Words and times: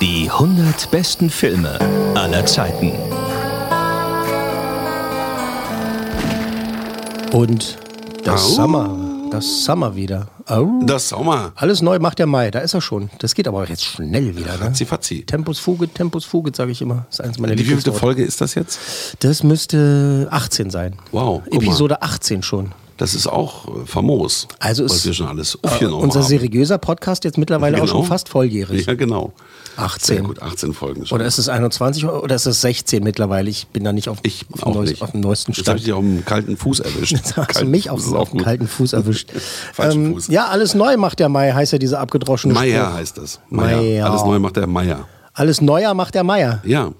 Die 0.00 0.30
100 0.30 0.90
besten 0.90 1.28
Filme 1.28 1.78
aller 2.14 2.46
Zeiten. 2.46 2.92
Und 7.32 7.78
das 8.24 8.44
Au. 8.44 8.48
Summer, 8.48 8.98
das 9.30 9.64
Summer 9.64 9.94
wieder. 9.94 10.28
Au. 10.46 10.80
Das 10.84 11.10
Sommer. 11.10 11.52
Alles 11.54 11.82
neu 11.82 11.98
macht 11.98 12.18
der 12.18 12.26
Mai, 12.26 12.50
da 12.50 12.60
ist 12.60 12.74
er 12.74 12.80
schon. 12.80 13.10
Das 13.18 13.34
geht 13.34 13.46
aber 13.46 13.68
jetzt 13.68 13.84
schnell 13.84 14.36
wieder. 14.36 14.52
Ne? 14.52 14.58
Fatzi, 14.58 14.84
fatzi. 14.84 15.24
Tempus 15.24 15.58
Fugit, 15.58 15.94
Tempus 15.94 16.24
Fugit, 16.24 16.56
sage 16.56 16.72
ich 16.72 16.82
immer. 16.82 17.04
Das 17.10 17.20
ist 17.20 17.24
eins 17.24 17.38
meiner 17.38 17.54
Die 17.54 17.62
wievielte 17.62 17.90
Lieblingsworte. 17.90 18.00
Folge 18.00 18.24
ist 18.24 18.40
das 18.40 18.54
jetzt? 18.54 18.80
Das 19.20 19.42
müsste 19.44 20.26
18 20.30 20.70
sein. 20.70 20.96
Wow, 21.12 21.42
guck 21.44 21.54
mal. 21.54 21.62
Episode 21.62 22.02
18 22.02 22.42
schon. 22.42 22.72
Das 23.00 23.14
ist 23.14 23.26
auch 23.26 23.66
äh, 23.66 23.86
famos. 23.86 24.46
Also 24.58 24.84
was 24.84 24.92
ist 24.96 25.06
wir 25.06 25.14
schon 25.14 25.26
alles 25.26 25.54
äh, 25.62 25.66
aufgenommen 25.66 26.02
unser 26.02 26.20
haben. 26.20 26.28
seriöser 26.28 26.76
Podcast 26.76 27.24
jetzt 27.24 27.38
mittlerweile 27.38 27.78
auch 27.78 27.86
Genau. 27.86 27.92
schon 28.00 28.04
fast 28.04 28.28
volljährig. 28.28 28.84
Ja, 28.86 28.92
genau. 28.94 29.32
18. 29.76 30.16
Sehr 30.16 30.22
gut, 30.22 30.42
18 30.42 30.74
Folgen 30.74 31.06
schon. 31.06 31.16
Oder 31.16 31.24
ist 31.24 31.38
es 31.38 31.48
21 31.48 32.04
oder 32.04 32.34
ist 32.34 32.44
es 32.44 32.60
16 32.60 33.02
mittlerweile? 33.02 33.48
Ich 33.48 33.68
bin 33.68 33.84
da 33.84 33.94
nicht 33.94 34.10
auf, 34.10 34.18
ich 34.22 34.44
auf, 34.52 34.64
auch 34.64 34.72
dem, 34.74 34.82
nicht. 34.84 35.00
Auf 35.00 35.12
dem 35.12 35.20
neuesten 35.20 35.52
Jetzt 35.52 35.60
habe 35.60 35.64
Stand. 35.64 35.80
ich 35.80 35.84
dich 35.86 35.92
auf 35.94 36.00
dem 36.02 36.24
kalten 36.26 36.56
Fuß 36.58 36.80
erwischt. 36.80 37.12
Jetzt 37.16 37.36
hast 37.38 37.48
du 37.48 37.52
Kalten 37.54 37.70
mich 37.70 37.88
auf, 37.88 38.06
auf 38.06 38.14
auch 38.14 38.28
dem 38.30 38.42
kalten 38.42 38.68
Fuß 38.68 38.92
erwischt. 38.92 39.30
Falschen 39.72 40.12
Fuß. 40.12 40.28
Ja, 40.28 40.48
alles 40.48 40.74
neu 40.74 40.98
macht 40.98 41.20
der 41.20 41.30
Mai, 41.30 41.52
heißt 41.52 41.72
ja 41.72 41.78
dieser 41.78 42.00
abgedroschene 42.00 42.52
Meier 42.52 42.84
Spruch. 42.84 42.94
heißt 42.98 43.16
das. 43.18 43.40
Meier. 43.48 43.76
Meier. 43.78 44.10
Alles 44.10 44.24
neu 44.24 44.38
macht 44.38 44.56
der 44.56 44.66
Meier. 44.66 45.08
Alles 45.32 45.60
neuer 45.62 45.94
macht 45.94 46.14
der 46.16 46.24
Meier. 46.24 46.60
Ja, 46.66 46.90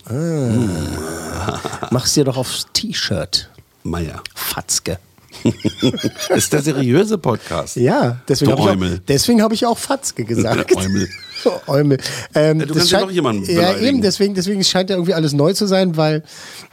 Mach's 1.90 2.14
dir 2.14 2.24
doch 2.24 2.38
aufs 2.38 2.66
T-Shirt. 2.72 3.50
Meier. 3.82 4.22
Fatzke. 4.34 4.98
ist 6.34 6.52
der 6.52 6.62
seriöse 6.62 7.18
Podcast. 7.18 7.76
Ja, 7.76 8.18
deswegen 8.28 8.52
habe 8.52 8.84
ich, 8.86 8.92
auch- 8.92 8.98
deswegen 9.08 9.42
hab 9.42 9.52
ich 9.52 9.66
auch 9.66 9.78
Fatzke 9.78 10.24
gesagt. 10.24 10.74
Eumel. 10.76 11.08
Eumel. 11.66 11.98
Ähm, 12.34 12.60
Ja, 12.60 12.66
du 12.66 12.74
das 12.74 12.76
kannst 12.78 12.92
ja 12.92 12.98
scheint- 12.98 13.08
noch 13.08 13.14
jemanden 13.14 13.44
Ja, 13.44 13.54
beleidigen. 13.54 13.86
eben, 13.86 14.02
deswegen, 14.02 14.34
deswegen 14.34 14.62
scheint 14.64 14.90
ja 14.90 14.96
irgendwie 14.96 15.14
alles 15.14 15.32
neu 15.32 15.52
zu 15.54 15.66
sein, 15.66 15.96
weil 15.96 16.22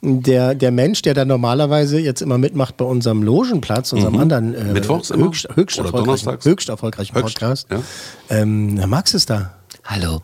der, 0.01 0.55
der 0.55 0.71
Mensch, 0.71 1.01
der 1.03 1.13
da 1.13 1.23
normalerweise 1.25 1.99
jetzt 1.99 2.21
immer 2.21 2.38
mitmacht 2.38 2.75
bei 2.77 2.83
unserem 2.85 3.23
Logenplatz, 3.23 3.93
unserem 3.93 4.17
anderen 4.17 4.53
äh, 4.53 4.63
Mittwochs 4.73 5.09
immer? 5.09 5.25
höchst, 5.27 5.47
höchst, 5.55 5.79
Oder 5.79 5.85
erfolgreichen, 5.88 6.25
donnerstags? 6.25 6.45
höchst 6.45 6.69
erfolgreichen 6.69 7.15
Höchst, 7.15 7.39
Podcast. 7.39 7.67
ja. 7.71 7.79
Ähm, 8.29 8.75
Herr 8.77 8.88
Max 8.88 9.13
ist 9.13 9.29
da. 9.29 9.53
Hallo. 9.85 10.21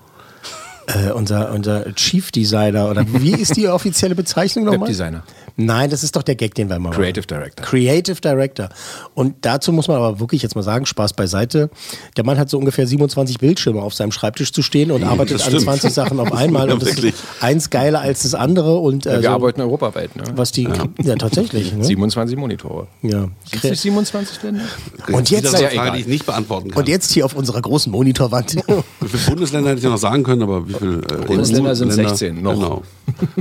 Äh, 0.87 1.11
unser, 1.13 1.53
unser 1.53 1.95
Chief 1.95 2.29
Designer 2.29 2.89
oder 2.89 3.05
wie 3.07 3.31
ist 3.39 3.55
die 3.55 3.69
offizielle 3.69 4.15
Bezeichnung 4.15 4.65
nochmal? 4.65 4.81
Webdesigner. 4.81 5.23
Nein, 5.55 5.89
das 5.89 6.03
ist 6.03 6.15
doch 6.15 6.23
der 6.23 6.35
Gag, 6.35 6.55
den 6.55 6.69
wir 6.69 6.77
immer 6.77 6.89
machen. 6.89 6.99
Creative 7.01 7.27
Director. 7.27 7.65
Creative 7.65 8.19
Director. 8.19 8.69
Und 9.13 9.35
dazu 9.41 9.71
muss 9.71 9.87
man 9.87 9.97
aber 9.97 10.19
wirklich 10.19 10.41
jetzt 10.41 10.55
mal 10.55 10.63
sagen, 10.63 10.85
Spaß 10.85 11.13
beiseite. 11.13 11.69
Der 12.17 12.25
Mann 12.25 12.37
hat 12.39 12.49
so 12.49 12.57
ungefähr 12.57 12.87
27 12.87 13.37
Bildschirme 13.37 13.81
auf 13.81 13.93
seinem 13.93 14.11
Schreibtisch 14.11 14.51
zu 14.51 14.61
stehen 14.63 14.89
und 14.91 15.03
arbeitet 15.03 15.35
das 15.35 15.43
an 15.43 15.49
stimmt. 15.51 15.63
20 15.65 15.93
Sachen 15.93 16.19
auf 16.19 16.31
einmal. 16.33 16.67
Ja, 16.67 16.73
und 16.73 16.81
das 16.81 16.89
wirklich. 16.89 17.13
ist 17.13 17.23
eins 17.41 17.69
geiler 17.69 18.01
als 18.01 18.23
das 18.23 18.33
andere. 18.33 18.77
Und 18.79 19.05
äh, 19.05 19.13
Wir 19.21 19.21
so, 19.21 19.29
arbeiten 19.29 19.61
europaweit, 19.61 20.15
ne? 20.15 20.23
was 20.35 20.51
die, 20.51 20.67
ja, 21.03 21.15
tatsächlich. 21.15 21.73
Ne? 21.73 21.83
27 21.83 22.35
Monitore. 22.37 22.87
Ja. 23.03 23.27
Gibt 23.51 23.63
es 23.65 23.81
27 23.83 24.41
Länder? 24.43 24.63
Und 25.11 25.29
jetzt- 25.29 25.43
Wieder 25.43 25.49
so 25.51 25.55
eine 25.57 25.63
Ja, 25.65 25.69
Frage, 25.69 25.81
egal. 25.81 25.95
die 25.97 26.01
ich 26.01 26.07
nicht 26.07 26.25
beantworten 26.25 26.71
kann. 26.71 26.79
Und 26.79 26.87
jetzt 26.89 27.11
hier 27.11 27.25
auf 27.25 27.35
unserer 27.35 27.61
großen 27.61 27.91
Monitorwand. 27.91 28.55
Wie 29.01 29.07
viele 29.07 29.23
Bundesländer 29.29 29.69
hätte 29.69 29.79
ich 29.79 29.85
noch 29.85 29.97
sagen 29.97 30.23
können, 30.23 30.41
aber 30.41 30.67
wie 30.67 30.73
viele 30.73 30.95
äh, 30.97 31.25
Bundesländer 31.27 31.75
sind 31.75 31.89
EU-Länder? 31.91 32.09
16 32.09 32.41
noch. 32.41 32.53
Genau. 32.53 32.81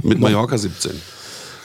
Mit 0.02 0.18
Mallorca 0.20 0.58
17. 0.58 0.92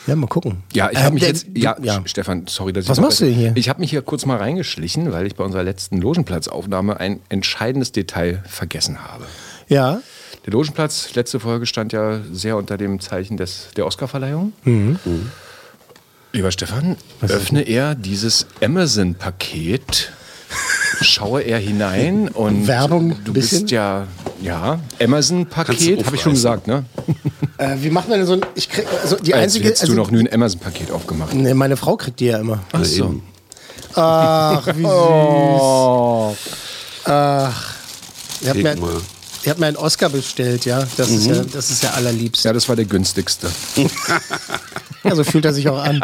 ja, 0.08 0.16
mal 0.16 0.28
gucken. 0.28 0.64
Ja, 0.74 0.90
ich 0.90 0.98
habe 0.98 1.10
Ähm, 1.10 1.14
mich 1.16 1.24
jetzt. 1.24 1.46
Ja, 1.56 1.76
ja. 1.82 2.02
Stefan, 2.06 2.46
sorry, 2.48 2.74
dass 2.74 2.86
ich. 2.86 2.90
Was 2.90 3.00
machst 3.00 3.22
du 3.22 3.26
hier? 3.26 3.52
Ich 3.56 3.70
habe 3.70 3.80
mich 3.82 3.90
hier 3.92 4.02
kurz 4.02 4.26
mal 4.26 4.38
reingeschlichen, 4.38 5.12
weil 5.12 5.28
ich 5.28 5.36
bei 5.36 5.44
unserer 5.44 5.64
letzten 5.64 6.02
Logenplatzaufnahme 6.02 7.00
ein 7.00 7.20
entscheidendes 7.30 7.92
Detail 7.92 8.44
vergessen 8.48 9.04
habe. 9.04 9.26
Ja. 9.68 10.02
Der 10.46 10.54
Logenplatz, 10.54 11.14
letzte 11.16 11.40
Folge 11.42 11.66
stand 11.66 11.92
ja 11.94 12.22
sehr 12.32 12.56
unter 12.58 12.78
dem 12.78 13.00
Zeichen 13.02 13.36
des, 13.38 13.68
der 13.76 13.86
Oscarverleihung. 13.86 14.54
Mhm. 14.64 14.98
Lieber 16.32 16.52
Stefan, 16.52 16.96
öffne 17.22 17.62
er 17.64 17.96
dieses 17.96 18.46
Amazon-Paket, 18.64 20.12
schaue 21.02 21.42
er 21.42 21.58
hinein 21.60 22.28
und 22.30 22.68
Werbung 22.68 23.16
du 23.24 23.34
bisschen? 23.34 23.62
bist 23.62 23.72
ja, 23.72 24.08
ja, 24.42 24.80
Kannst 24.98 25.00
du 25.00 25.06
Amazon-Paket, 25.06 26.06
habe 26.06 26.16
ich 26.16 26.22
schon 26.22 26.34
gesagt, 26.34 26.68
ne? 26.68 26.86
Äh, 27.60 27.76
wie 27.82 27.90
macht 27.90 28.08
man 28.08 28.20
denn 28.20 28.28
so 28.28 28.34
ein. 28.34 28.42
Ich 28.54 28.70
krieg, 28.70 28.86
also 29.02 29.16
die 29.16 29.34
Als 29.34 29.46
einzige. 29.46 29.66
hättest 29.70 29.82
Also, 29.82 29.96
du 29.96 30.00
noch 30.00 30.12
nie 30.12 30.20
ein 30.20 30.32
Amazon-Paket 30.32 30.92
aufgemacht. 30.92 31.34
nee, 31.34 31.56
meine 31.56 31.76
Frau 31.76 31.98
kriegt 31.98 32.20
die 32.20 32.26
ja 32.28 32.38
immer. 32.38 32.60
Ach 32.72 32.86
so. 32.86 33.20
Ach, 33.96 34.68
wie 34.68 34.74
süß. 34.84 34.92
Oh. 34.92 36.36
Ach. 37.06 37.74
Ihr 38.42 38.50
habt, 38.50 38.80
mir, 38.80 39.02
ihr 39.48 39.52
habt 39.52 39.60
mir 39.62 39.68
einen 39.68 39.78
Oscar 39.78 40.10
bestellt, 40.10 40.66
ja. 40.66 40.86
Das, 40.98 41.10
ist, 41.10 41.26
Mhm. 41.28 41.34
ja 41.34 41.42
das 41.44 41.72
ist 41.72 41.82
ja 41.82 41.92
allerliebst. 41.92 42.44
Ja, 42.44 42.52
das 42.52 42.68
war 42.68 42.76
der 42.76 42.84
günstigste. 42.86 43.50
Ja, 45.06 45.16
so 45.16 45.24
fühlt 45.24 45.46
er 45.46 45.54
sich 45.54 45.70
auch 45.70 45.82
an. 45.82 46.02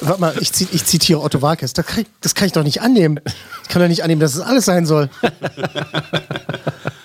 Warte 0.00 0.20
mal, 0.20 0.34
ich, 0.40 0.50
ich 0.72 0.84
zitiere 0.84 1.20
Otto 1.20 1.40
Warkes. 1.42 1.72
Das 1.74 1.86
kann, 1.86 2.00
ich, 2.00 2.06
das 2.20 2.34
kann 2.34 2.46
ich 2.46 2.52
doch 2.52 2.64
nicht 2.64 2.82
annehmen. 2.82 3.20
Ich 3.62 3.68
kann 3.68 3.80
doch 3.80 3.88
nicht 3.88 4.02
annehmen, 4.02 4.20
dass 4.20 4.34
es 4.34 4.40
alles 4.40 4.64
sein 4.64 4.84
soll. 4.84 5.08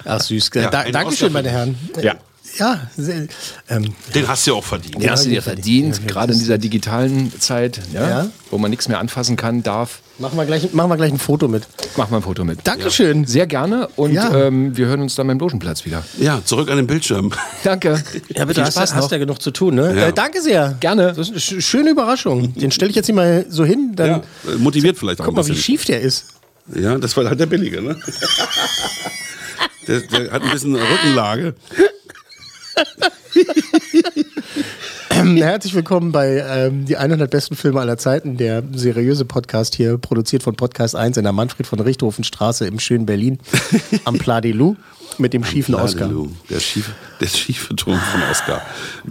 Ach, 0.03 0.19
süß. 0.21 0.49
Ja, 0.55 0.69
da, 0.69 0.83
Dankeschön, 0.89 1.31
meine 1.31 1.49
Herren. 1.51 1.77
Ja. 2.01 2.15
Ja, 2.57 2.79
sehr, 2.95 3.27
ähm, 3.69 3.93
Den 4.15 4.27
hast 4.29 4.47
du 4.47 4.51
ja 4.51 4.57
auch 4.57 4.63
verdient. 4.63 4.95
Den 5.03 5.11
hast 5.11 5.25
du 5.25 5.29
dir 5.29 5.41
verdient, 5.43 5.97
Ja, 5.99 6.05
gerade 6.07 6.31
in 6.33 6.39
dieser 6.39 6.57
digitalen 6.57 7.37
Zeit, 7.41 7.81
ja, 7.93 8.07
Ja. 8.09 8.27
wo 8.49 8.57
man 8.57 8.71
nichts 8.71 8.87
mehr 8.87 8.99
anfassen 8.99 9.35
kann, 9.35 9.61
darf. 9.61 9.99
Machen, 10.19 10.37
wir 10.37 10.45
gleich, 10.45 10.73
machen 10.73 10.89
wir 10.89 10.97
gleich 10.97 11.11
ein 11.11 11.19
Foto 11.19 11.47
mit. 11.47 11.63
Mach 11.97 12.09
mal 12.09 12.17
ein 12.17 12.23
Foto 12.23 12.43
mit. 12.43 12.59
Dankeschön. 12.63 13.25
Sehr 13.25 13.47
gerne 13.47 13.87
und 13.95 14.13
Ja. 14.13 14.33
ähm, 14.47 14.75
wir 14.75 14.87
hören 14.87 15.01
uns 15.01 15.15
dann 15.15 15.27
beim 15.27 15.39
Logenplatz 15.39 15.85
wieder. 15.85 16.03
Ja, 16.19 16.41
zurück 16.43 16.69
an 16.69 16.77
den 16.77 16.87
Bildschirm. 16.87 17.31
Danke. 17.63 18.03
Ja, 18.29 18.45
bitte, 18.45 18.55
Viel 18.55 18.63
hast, 18.65 18.73
Spaß 18.75 18.95
hast 18.95 19.03
noch. 19.05 19.11
ja 19.11 19.17
genug 19.17 19.41
zu 19.41 19.51
tun, 19.51 19.75
ne? 19.75 19.95
Ja. 19.95 20.07
Äh, 20.07 20.13
danke 20.13 20.41
sehr. 20.41 20.75
Gerne. 20.79 21.13
Das 21.15 21.29
ist 21.29 21.31
eine 21.31 21.39
sch- 21.39 21.61
schöne 21.61 21.89
Überraschung. 21.91 22.53
Den 22.53 22.71
stelle 22.71 22.89
ich 22.89 22.95
jetzt 22.95 23.05
hier 23.07 23.15
mal 23.15 23.45
so 23.49 23.65
hin, 23.65 23.93
dann 23.95 24.09
Ja, 24.09 24.17
äh, 24.51 24.55
motiviert 24.57 24.97
vielleicht 24.97 25.21
auch 25.21 25.25
guck 25.25 25.35
mal, 25.35 25.47
wie 25.47 25.55
schief 25.55 25.85
der 25.85 26.01
ist. 26.01 26.25
Ja, 26.73 26.97
das 26.97 27.15
war 27.15 27.25
halt 27.25 27.39
der 27.39 27.45
Billige, 27.45 27.81
ne? 27.81 27.97
Der, 29.87 29.99
der 29.99 30.31
hat 30.31 30.41
ein 30.41 30.49
bisschen 30.49 30.75
Rückenlage. 30.75 31.53
Ähm, 35.25 35.37
Herzlich 35.37 35.73
willkommen 35.73 36.11
bei 36.11 36.43
ähm, 36.47 36.85
die 36.85 36.97
100 36.97 37.31
besten 37.31 37.55
Filme 37.55 37.79
aller 37.79 37.97
Zeiten, 37.97 38.37
der 38.37 38.61
seriöse 38.73 39.25
Podcast 39.25 39.73
hier, 39.73 39.97
produziert 39.97 40.43
von 40.43 40.55
Podcast 40.55 40.95
1 40.95 41.17
in 41.17 41.23
der 41.23 41.33
Manfred 41.33 41.65
von 41.65 41.79
Richthofenstraße 41.79 42.67
im 42.67 42.79
schönen 42.79 43.07
Berlin 43.07 43.39
am 44.05 44.19
Pla 44.19 44.39
de 44.39 44.51
Loup 44.51 44.77
mit 45.17 45.33
dem 45.33 45.43
schiefen 45.43 45.73
Oscar. 45.73 46.11
Der 46.49 46.59
schiefe, 46.59 46.91
der 47.19 47.27
schiefe 47.27 47.75
Ton 47.75 47.97
von 47.97 48.21
Oscar. 48.29 48.61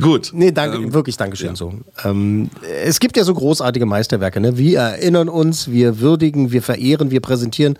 Gut. 0.01 0.31
Nee, 0.35 0.53
danke, 0.53 0.93
wirklich 0.93 1.17
Dankeschön 1.17 1.57
so. 1.57 1.75
Ähm, 2.05 2.51
es 2.85 3.01
gibt 3.01 3.17
ja 3.17 3.25
so 3.25 3.35
großartige 3.35 3.87
Meisterwerke, 3.87 4.39
ne? 4.39 4.57
Wir 4.57 4.81
erinnern 4.81 5.29
uns, 5.29 5.71
wir 5.71 5.99
würdigen, 6.01 6.53
wir 6.53 6.63
verehren, 6.63 7.11
wir 7.11 7.21
präsentieren 7.21 7.77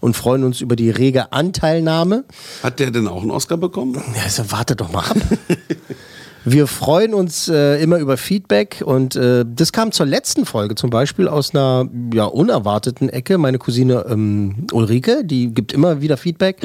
und 0.00 0.14
freuen 0.14 0.44
uns 0.44 0.60
über 0.60 0.76
die 0.76 0.90
rege 0.90 1.32
Anteilnahme. 1.32 2.24
Hat 2.62 2.80
der 2.80 2.90
denn 2.90 3.08
auch 3.08 3.22
einen 3.22 3.30
Oscar 3.30 3.56
bekommen? 3.56 3.94
Ja, 3.94 4.24
also 4.24 4.50
warte 4.50 4.76
doch 4.76 4.92
mal 4.92 5.04
ab. 5.04 5.16
Wir 6.50 6.66
freuen 6.66 7.12
uns 7.12 7.48
äh, 7.48 7.82
immer 7.82 7.98
über 7.98 8.16
Feedback 8.16 8.82
und 8.82 9.16
äh, 9.16 9.44
das 9.46 9.70
kam 9.70 9.92
zur 9.92 10.06
letzten 10.06 10.46
Folge 10.46 10.76
zum 10.76 10.88
Beispiel 10.88 11.28
aus 11.28 11.54
einer 11.54 11.86
ja, 12.14 12.24
unerwarteten 12.24 13.10
Ecke. 13.10 13.36
Meine 13.36 13.58
Cousine 13.58 14.06
ähm, 14.08 14.66
Ulrike, 14.72 15.24
die 15.26 15.52
gibt 15.52 15.74
immer 15.74 16.00
wieder 16.00 16.16
Feedback 16.16 16.64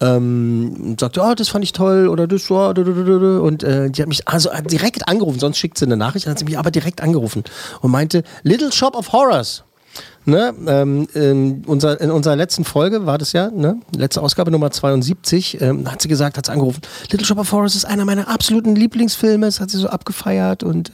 ähm, 0.00 0.76
und 0.80 1.00
sagt, 1.00 1.18
oh, 1.18 1.34
das 1.34 1.50
fand 1.50 1.62
ich 1.62 1.72
toll 1.72 2.08
oder 2.08 2.26
das 2.26 2.48
war 2.48 2.72
du. 2.72 3.42
und 3.42 3.62
äh, 3.64 3.90
die 3.90 4.00
hat 4.00 4.08
mich 4.08 4.26
also 4.26 4.48
direkt 4.70 5.06
angerufen, 5.08 5.38
sonst 5.38 5.58
schickt 5.58 5.76
sie 5.76 5.84
eine 5.84 5.98
Nachricht, 5.98 6.24
dann 6.24 6.30
hat 6.30 6.38
sie 6.38 6.46
mich 6.46 6.56
aber 6.56 6.70
direkt 6.70 7.02
angerufen 7.02 7.44
und 7.82 7.90
meinte, 7.90 8.22
Little 8.44 8.72
Shop 8.72 8.96
of 8.96 9.12
Horrors. 9.12 9.64
Ne? 10.28 10.54
Ähm, 10.66 11.08
ähm, 11.14 11.62
unser, 11.66 11.98
in 12.02 12.10
unserer 12.10 12.36
letzten 12.36 12.66
Folge 12.66 13.06
war 13.06 13.16
das 13.16 13.32
ja, 13.32 13.50
ne? 13.50 13.80
letzte 13.96 14.20
Ausgabe 14.20 14.50
Nummer 14.50 14.70
72, 14.70 15.58
ähm, 15.62 15.90
hat 15.90 16.02
sie 16.02 16.08
gesagt, 16.08 16.36
hat 16.36 16.44
sie 16.44 16.52
angerufen, 16.52 16.82
Little 17.10 17.26
Shop 17.26 17.38
of 17.38 17.50
Horrors 17.50 17.74
ist 17.74 17.86
einer 17.86 18.04
meiner 18.04 18.28
absoluten 18.28 18.76
Lieblingsfilme, 18.76 19.46
das 19.46 19.58
hat 19.58 19.70
sie 19.70 19.78
so 19.78 19.88
abgefeiert 19.88 20.62
und 20.62 20.90
äh, 20.90 20.92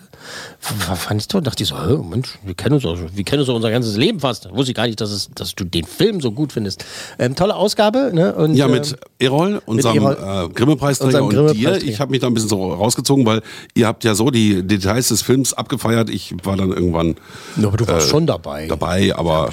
fand 0.58 1.20
ich 1.20 1.28
toll. 1.28 1.42
Dachte 1.42 1.62
ich 1.62 1.68
so, 1.68 1.76
Mensch, 2.02 2.38
wir 2.44 2.54
kennen 2.54 2.74
uns 2.74 2.84
auch, 2.84 2.96
wir 3.12 3.24
kennen 3.24 3.40
uns 3.40 3.48
auch 3.48 3.54
unser 3.56 3.70
ganzes 3.70 3.96
Leben 3.96 4.20
fast. 4.20 4.50
Wusste 4.50 4.72
ich 4.72 4.76
gar 4.76 4.86
nicht, 4.86 5.00
dass, 5.00 5.10
es, 5.10 5.30
dass 5.34 5.54
du 5.54 5.64
den 5.64 5.84
Film 5.84 6.20
so 6.20 6.32
gut 6.32 6.52
findest. 6.52 6.84
Ähm, 7.18 7.34
tolle 7.34 7.54
Ausgabe. 7.56 8.10
Ne? 8.14 8.34
Und, 8.34 8.54
Ja, 8.54 8.68
mit 8.68 8.92
ähm, 8.92 8.96
Erol, 9.18 9.62
unserem 9.66 10.06
äh, 10.06 10.48
Grimme-Preisträger 10.54 11.22
und 11.22 11.30
Grimme-Preisträger. 11.30 11.78
dir. 11.78 11.88
Ich 11.88 12.00
habe 12.00 12.10
mich 12.10 12.20
da 12.20 12.26
ein 12.26 12.34
bisschen 12.34 12.48
so 12.48 12.72
rausgezogen, 12.72 13.26
weil 13.26 13.42
ihr 13.74 13.86
habt 13.86 14.04
ja 14.04 14.14
so 14.14 14.30
die 14.30 14.62
Details 14.66 15.08
des 15.08 15.22
Films 15.22 15.52
abgefeiert. 15.54 16.10
Ich 16.10 16.34
war 16.44 16.56
dann 16.56 16.70
irgendwann 16.70 17.16
Ja, 17.56 17.68
aber 17.68 17.76
du 17.76 17.86
warst 17.86 18.08
schon 18.08 18.26
dabei. 18.26 18.66
dabei, 18.66 19.14
aber 19.14 19.50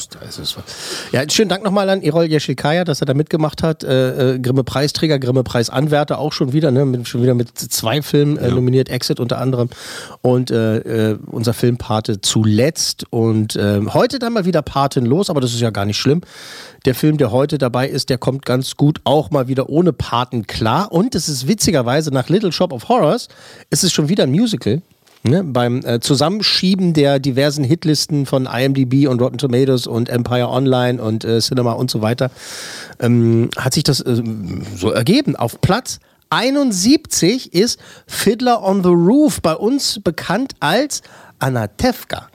Ja, 1.12 1.30
schönen 1.30 1.50
Dank 1.50 1.64
nochmal 1.64 1.90
an 1.90 2.02
Erol 2.02 2.26
Jeschilkaya, 2.26 2.84
dass 2.84 3.02
er 3.02 3.06
da 3.06 3.14
mitgemacht 3.14 3.64
hat. 3.64 3.84
Äh, 3.84 4.36
äh, 4.36 4.40
Grimme 4.40 4.64
Preisträger, 4.64 5.20
Grimme 5.20 5.44
Preisanwärter 5.44 6.20
auch 6.20 6.34
schon 6.34 6.54
wieder, 6.54 6.72
ne? 6.72 6.86
Mit, 6.86 7.08
schon 7.08 7.22
wieder 7.24 7.34
mit 7.34 7.58
zwei 7.58 8.02
Filmen 8.02 8.38
äh, 8.38 8.50
nominiert, 8.52 8.90
Exit 8.90 9.20
unter 9.20 9.40
anderem. 9.40 9.70
Und 10.22 10.52
äh, 10.62 11.12
äh, 11.12 11.18
unser 11.28 11.54
Filmpate 11.54 12.22
zuletzt. 12.22 13.06
Und 13.10 13.56
äh, 13.56 13.82
heute 13.88 14.20
dann 14.20 14.34
mal 14.34 14.46
wieder 14.46 14.62
patenlos, 14.62 15.30
aber 15.30 15.42
das 15.42 15.54
ist 15.54 15.62
ja 15.62 15.70
gar 15.70 15.86
nicht 15.86 15.98
schlimm. 15.98 16.22
Der 16.86 16.96
Film, 16.96 17.18
der 17.18 17.32
heute 17.32 17.58
dabei 17.58 17.88
ist, 17.88 18.10
der 18.10 18.18
kommt 18.18 18.46
ganz 18.46 18.76
gut 18.76 19.02
auch 19.04 19.32
mal 19.32 19.48
wieder 19.48 19.70
ohne 19.70 19.94
Paten 19.94 20.48
klar. 20.48 20.92
Und 20.92 21.16
es 21.16 21.30
ist 21.30 21.48
witzigerweise 21.48 22.12
nach 22.12 22.30
Little 22.30 22.52
Shop 22.52 22.74
of 22.74 22.90
Horrors, 22.90 23.28
ist 23.70 23.84
es 23.84 23.92
schon 23.92 24.10
wieder 24.10 24.24
ein 24.24 24.32
Musical. 24.32 24.82
Ne, 25.24 25.44
beim 25.44 25.86
äh, 25.86 26.00
Zusammenschieben 26.00 26.94
der 26.94 27.20
diversen 27.20 27.64
Hitlisten 27.64 28.26
von 28.26 28.48
IMDb 28.48 29.08
und 29.08 29.22
Rotten 29.22 29.38
Tomatoes 29.38 29.86
und 29.86 30.10
Empire 30.10 30.50
Online 30.50 31.00
und 31.00 31.24
äh, 31.24 31.38
Cinema 31.42 31.74
und 31.74 31.92
so 31.92 32.02
weiter, 32.02 32.32
ähm, 33.00 33.52
hat 33.56 33.76
sich 33.76 33.84
das 33.84 34.02
äh, 34.02 34.24
so 34.76 34.90
ergeben. 34.90 35.36
Auf 35.36 35.62
Platz 35.62 36.00
71 36.32 37.54
ist 37.54 37.78
Fiddler 38.08 38.64
on 38.64 38.84
the 38.84 38.90
Roof, 38.90 39.42
bei 39.42 39.54
uns 39.54 40.00
bekannt 40.02 40.54
als 40.62 41.02
Anatevka. 41.40 42.30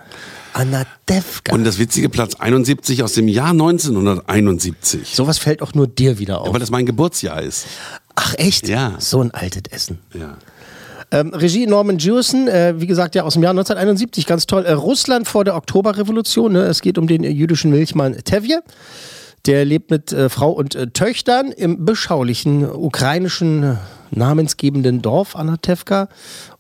Anatevka. 0.53 1.53
und 1.53 1.65
das 1.65 1.79
witzige 1.79 2.09
Platz 2.09 2.35
71 2.35 3.03
aus 3.03 3.15
dem 3.15 3.29
Jahr 3.29 3.51
1971. 3.51 5.15
Sowas 5.15 5.39
fällt 5.39 5.61
auch 5.63 5.75
nur 5.75 5.87
dir 5.87 6.19
wieder 6.19 6.41
auf. 6.41 6.49
Ja, 6.49 6.53
weil 6.53 6.61
das 6.61 6.71
mein 6.71 6.87
Geburtsjahr 6.87 7.43
ist. 7.43 7.67
Ach 8.15 8.35
echt? 8.39 8.69
Ja. 8.69 8.95
So 8.99 9.21
ein 9.21 9.33
altes 9.33 9.65
Essen. 9.71 9.99
Ja. 10.15 10.37
Ähm, 11.11 11.33
Regie 11.35 11.67
Norman 11.67 11.99
Jewison, 11.99 12.49
äh, 12.49 12.75
wie 12.79 12.87
gesagt, 12.87 13.15
ja 13.15 13.23
aus 13.23 13.35
dem 13.35 13.43
Jahr 13.43 13.51
1971, 13.51 14.27
ganz 14.27 14.47
toll. 14.47 14.65
Äh, 14.65 14.73
Russland 14.73 15.29
vor 15.29 15.45
der 15.45 15.57
Oktoberrevolution. 15.57 16.53
Ne? 16.53 16.63
Es 16.65 16.83
geht 16.83 16.99
um 16.99 17.07
den 17.07 17.23
jüdischen 17.23 17.71
Milchmann 17.71 18.17
Tevje. 18.25 18.63
Der 19.47 19.65
lebt 19.65 19.91
mit 19.91 20.13
äh, 20.13 20.29
Frau 20.29 20.51
und 20.51 20.75
äh, 20.75 20.89
Töchtern 20.89 21.53
im 21.53 21.85
beschaulichen 21.85 22.69
ukrainischen 22.69 23.63
äh, 23.63 23.77
namensgebenden 24.11 25.03
Dorf 25.03 25.37
Anatevka. 25.37 26.09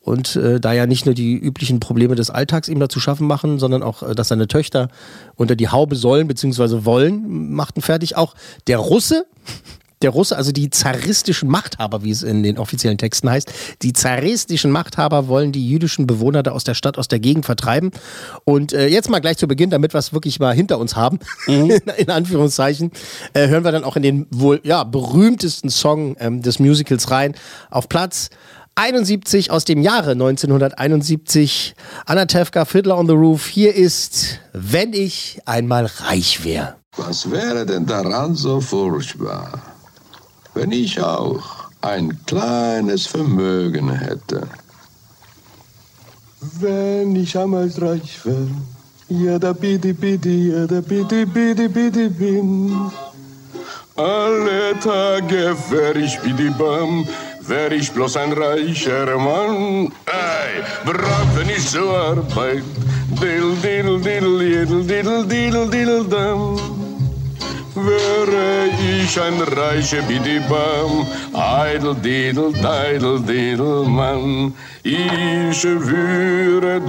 Und 0.01 0.37
äh, 0.37 0.61
da 0.61 0.73
ja 0.73 0.87
nicht 0.87 1.05
nur 1.05 1.15
die 1.15 1.37
üblichen 1.37 1.81
Probleme 1.81 2.15
des 2.15 2.31
Alltags 2.31 2.69
ihm 2.69 2.79
da 2.79 2.89
zu 2.89 3.01
schaffen 3.01 3.27
machen, 3.27 3.59
sondern 3.59 3.83
auch, 3.83 4.05
äh, 4.05 4.15
dass 4.15 4.29
seine 4.29 4.47
Töchter 4.47 4.89
unter 5.35 5.57
die 5.57 5.69
Haube 5.69 5.97
sollen 5.97 6.29
bzw. 6.29 6.85
wollen, 6.85 7.53
machten 7.53 7.83
fertig 7.83 8.17
auch 8.17 8.35
der 8.69 8.79
Russe, 8.79 9.27
der 10.03 10.11
Russe, 10.11 10.37
also 10.37 10.53
die 10.53 10.71
zaristischen 10.71 11.49
Machthaber, 11.49 12.03
wie 12.03 12.11
es 12.11 12.23
in 12.23 12.43
den 12.43 12.59
offiziellen 12.59 12.99
Texten 12.99 13.31
heißt, 13.31 13.53
die 13.83 13.93
zaristischen 13.93 14.71
Machthaber 14.71 15.29
wollen 15.29 15.53
die 15.53 15.69
jüdischen 15.69 16.07
Bewohner 16.07 16.43
da 16.43 16.53
aus 16.53 16.65
der 16.65 16.75
Stadt, 16.75 16.99
aus 16.99 17.09
der 17.09 17.19
Gegend 17.19 17.47
vertreiben. 17.47 17.91
Und 18.45 18.73
äh, 18.73 18.89
jetzt 18.89 19.09
mal 19.09 19.21
gleich 19.21 19.39
zu 19.39 19.49
Beginn, 19.49 19.71
damit 19.71 19.95
wir 19.95 19.99
es 19.99 20.13
wirklich 20.13 20.39
mal 20.39 20.55
hinter 20.55 20.79
uns 20.79 20.97
haben, 20.97 21.19
in 21.47 22.11
Anführungszeichen, 22.11 22.91
äh, 23.33 23.49
hören 23.49 23.65
wir 23.65 23.73
dann 23.73 23.85
auch 23.85 23.97
in 23.97 24.03
den 24.03 24.27
wohl 24.31 24.61
ja, 24.65 24.85
berühmtesten 24.85 25.71
Song 25.71 26.17
ähm, 26.21 26.43
des 26.43 26.59
Musicals 26.59 27.11
rein. 27.11 27.35
Auf 27.71 27.89
Platz 27.89 28.31
71 28.75 29.51
aus 29.51 29.65
dem 29.65 29.81
Jahre 29.81 30.11
1971, 30.11 31.75
Anatevka, 32.05 32.67
Fiddler 32.67 32.99
on 32.99 33.07
the 33.07 33.15
Roof. 33.15 33.47
Hier 33.47 33.75
ist, 33.75 34.41
wenn 34.53 34.93
ich 34.93 35.41
einmal 35.47 35.87
reich 35.87 36.45
wäre. 36.45 36.75
Was 36.99 37.31
wäre 37.31 37.65
denn 37.65 37.87
daran 37.87 38.35
so 38.35 38.61
furchtbar, 38.61 39.63
wenn 40.57 40.73
ich 40.73 41.01
auch 41.01 41.43
ein 41.83 42.19
kleines 42.27 43.07
Vermögen 43.07 43.91
hätte? 43.91 44.49
Wenn 46.61 47.15
ich 47.15 47.37
einmal 47.37 47.71
reich 47.77 48.25
wäre, 48.25 48.49
ja 49.09 49.39
da 49.39 49.53
bidi 49.53 49.93
bidi, 49.93 50.53
ja 50.53 50.67
da 50.67 50.81
bidi 50.81 51.27
bidi 51.27 51.69
bidi 51.69 52.09
bin. 52.09 52.91
Alle 53.97 54.79
Tage 54.83 55.55
wär 55.71 55.97
ich 55.97 56.19
bidi 56.21 56.51
bam, 56.59 57.07
wär 57.43 57.73
ich 57.73 57.93
bloß 57.93 58.17
ein 58.17 58.33
reicher 58.33 59.19
Mann. 59.19 59.93
Ey, 60.07 60.53
brauchte 60.87 61.47
nicht 61.47 61.69
zur 61.69 61.95
Arbeit. 61.95 62.65
Diddle, 63.21 63.57
diddle, 63.63 64.01
diddle, 64.01 64.39
diddle, 64.39 64.85
diddle, 64.85 65.27
diddle, 65.27 65.69
diddle, 65.69 66.05
dam. 66.05 66.96
Wäre 67.77 68.71
ich 69.03 69.21
ein 69.21 69.39
reicher 69.43 70.01
Bidibam, 70.09 71.07
Eidel, 71.35 71.95
Didel, 71.97 72.51
Deidel, 72.55 73.21
Didelmann. 73.21 74.55
Ich 74.83 75.63
würde 75.63 76.81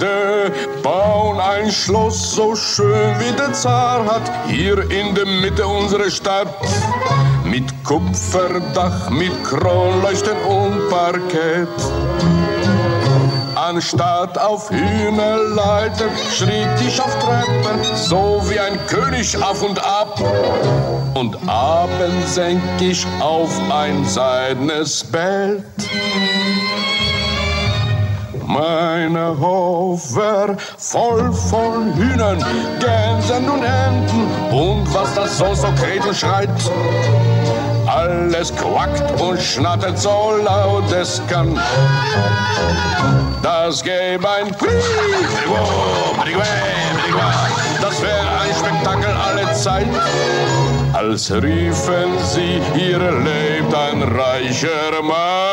bauen 0.82 1.42
ein 1.42 1.70
Schloss 1.70 2.36
so 2.36 2.56
schön 2.56 3.20
wie 3.20 3.36
der 3.36 3.52
Zar 3.52 4.06
hat, 4.06 4.32
hier 4.48 4.80
in 4.90 5.14
der 5.14 5.26
Mitte 5.26 5.68
unserer 5.68 6.10
Stadt. 6.10 6.56
Mit 7.44 7.66
Kupferdach, 7.84 9.10
mit 9.10 9.44
Kronleuchten 9.44 10.38
und 10.48 10.90
Parkett. 10.90 11.68
Anstatt 13.70 14.38
auf 14.38 14.72
Hühnerleiter 14.72 16.06
schritt 16.34 16.82
ich 16.88 17.02
auf 17.02 17.14
Treppen, 17.20 17.84
so 17.96 18.42
wie 18.46 18.58
ein 18.58 18.80
König 18.88 19.36
auf 19.44 19.62
und 19.62 19.78
ab. 19.84 20.22
Und 21.14 21.38
abends 21.50 22.36
senk 22.36 22.62
ich 22.80 23.06
auf 23.20 23.50
ein 23.70 24.06
seidenes 24.06 25.04
Bett. 25.04 25.66
Meine 28.46 29.38
Hof 29.38 30.16
wär 30.16 30.56
voll 30.78 31.34
von 31.34 31.94
Hühnern, 31.96 32.38
Gänsen 32.80 33.50
und 33.50 33.64
Enten 33.64 34.56
und 34.56 34.94
was 34.94 35.14
das 35.14 35.38
sonst 35.40 35.64
so 35.64 35.68
kräht 35.74 36.06
und 36.06 36.16
schreit. 36.16 36.50
Alles 37.88 38.54
quackt 38.56 39.22
und 39.22 39.42
schnattert 39.42 39.98
so 39.98 40.36
laut 40.44 40.92
es 40.92 41.22
kann. 41.28 41.58
Das 43.42 43.82
gäbe 43.82 44.30
ein 44.30 44.50
Das 47.82 48.02
wäre 48.02 48.40
ein 48.42 48.54
Spektakel 48.54 49.12
alle 49.12 49.54
Zeit. 49.54 49.88
Als 50.94 51.32
riefen 51.32 52.20
sie, 52.24 52.62
hier 52.76 53.00
lebt 53.00 53.74
ein 53.74 54.04
reicher 54.04 55.02
Mann. 55.02 55.48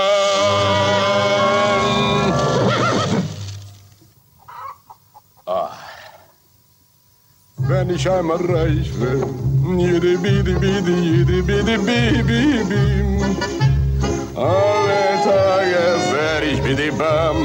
Wenn 7.56 7.90
ich 7.90 8.10
einmal 8.10 8.36
reich 8.36 8.90
wär, 9.00 9.26
jede 9.72 10.18
bidi 10.18 10.52
bidi, 10.62 10.96
jede 11.16 11.42
bidi 11.48 11.76
bibi 11.86 12.40
bim. 12.68 13.20
Alle 14.36 15.02
Tage 15.24 15.84
wär 16.12 16.42
ich 16.52 16.60
bidi 16.66 16.90
bam, 16.98 17.36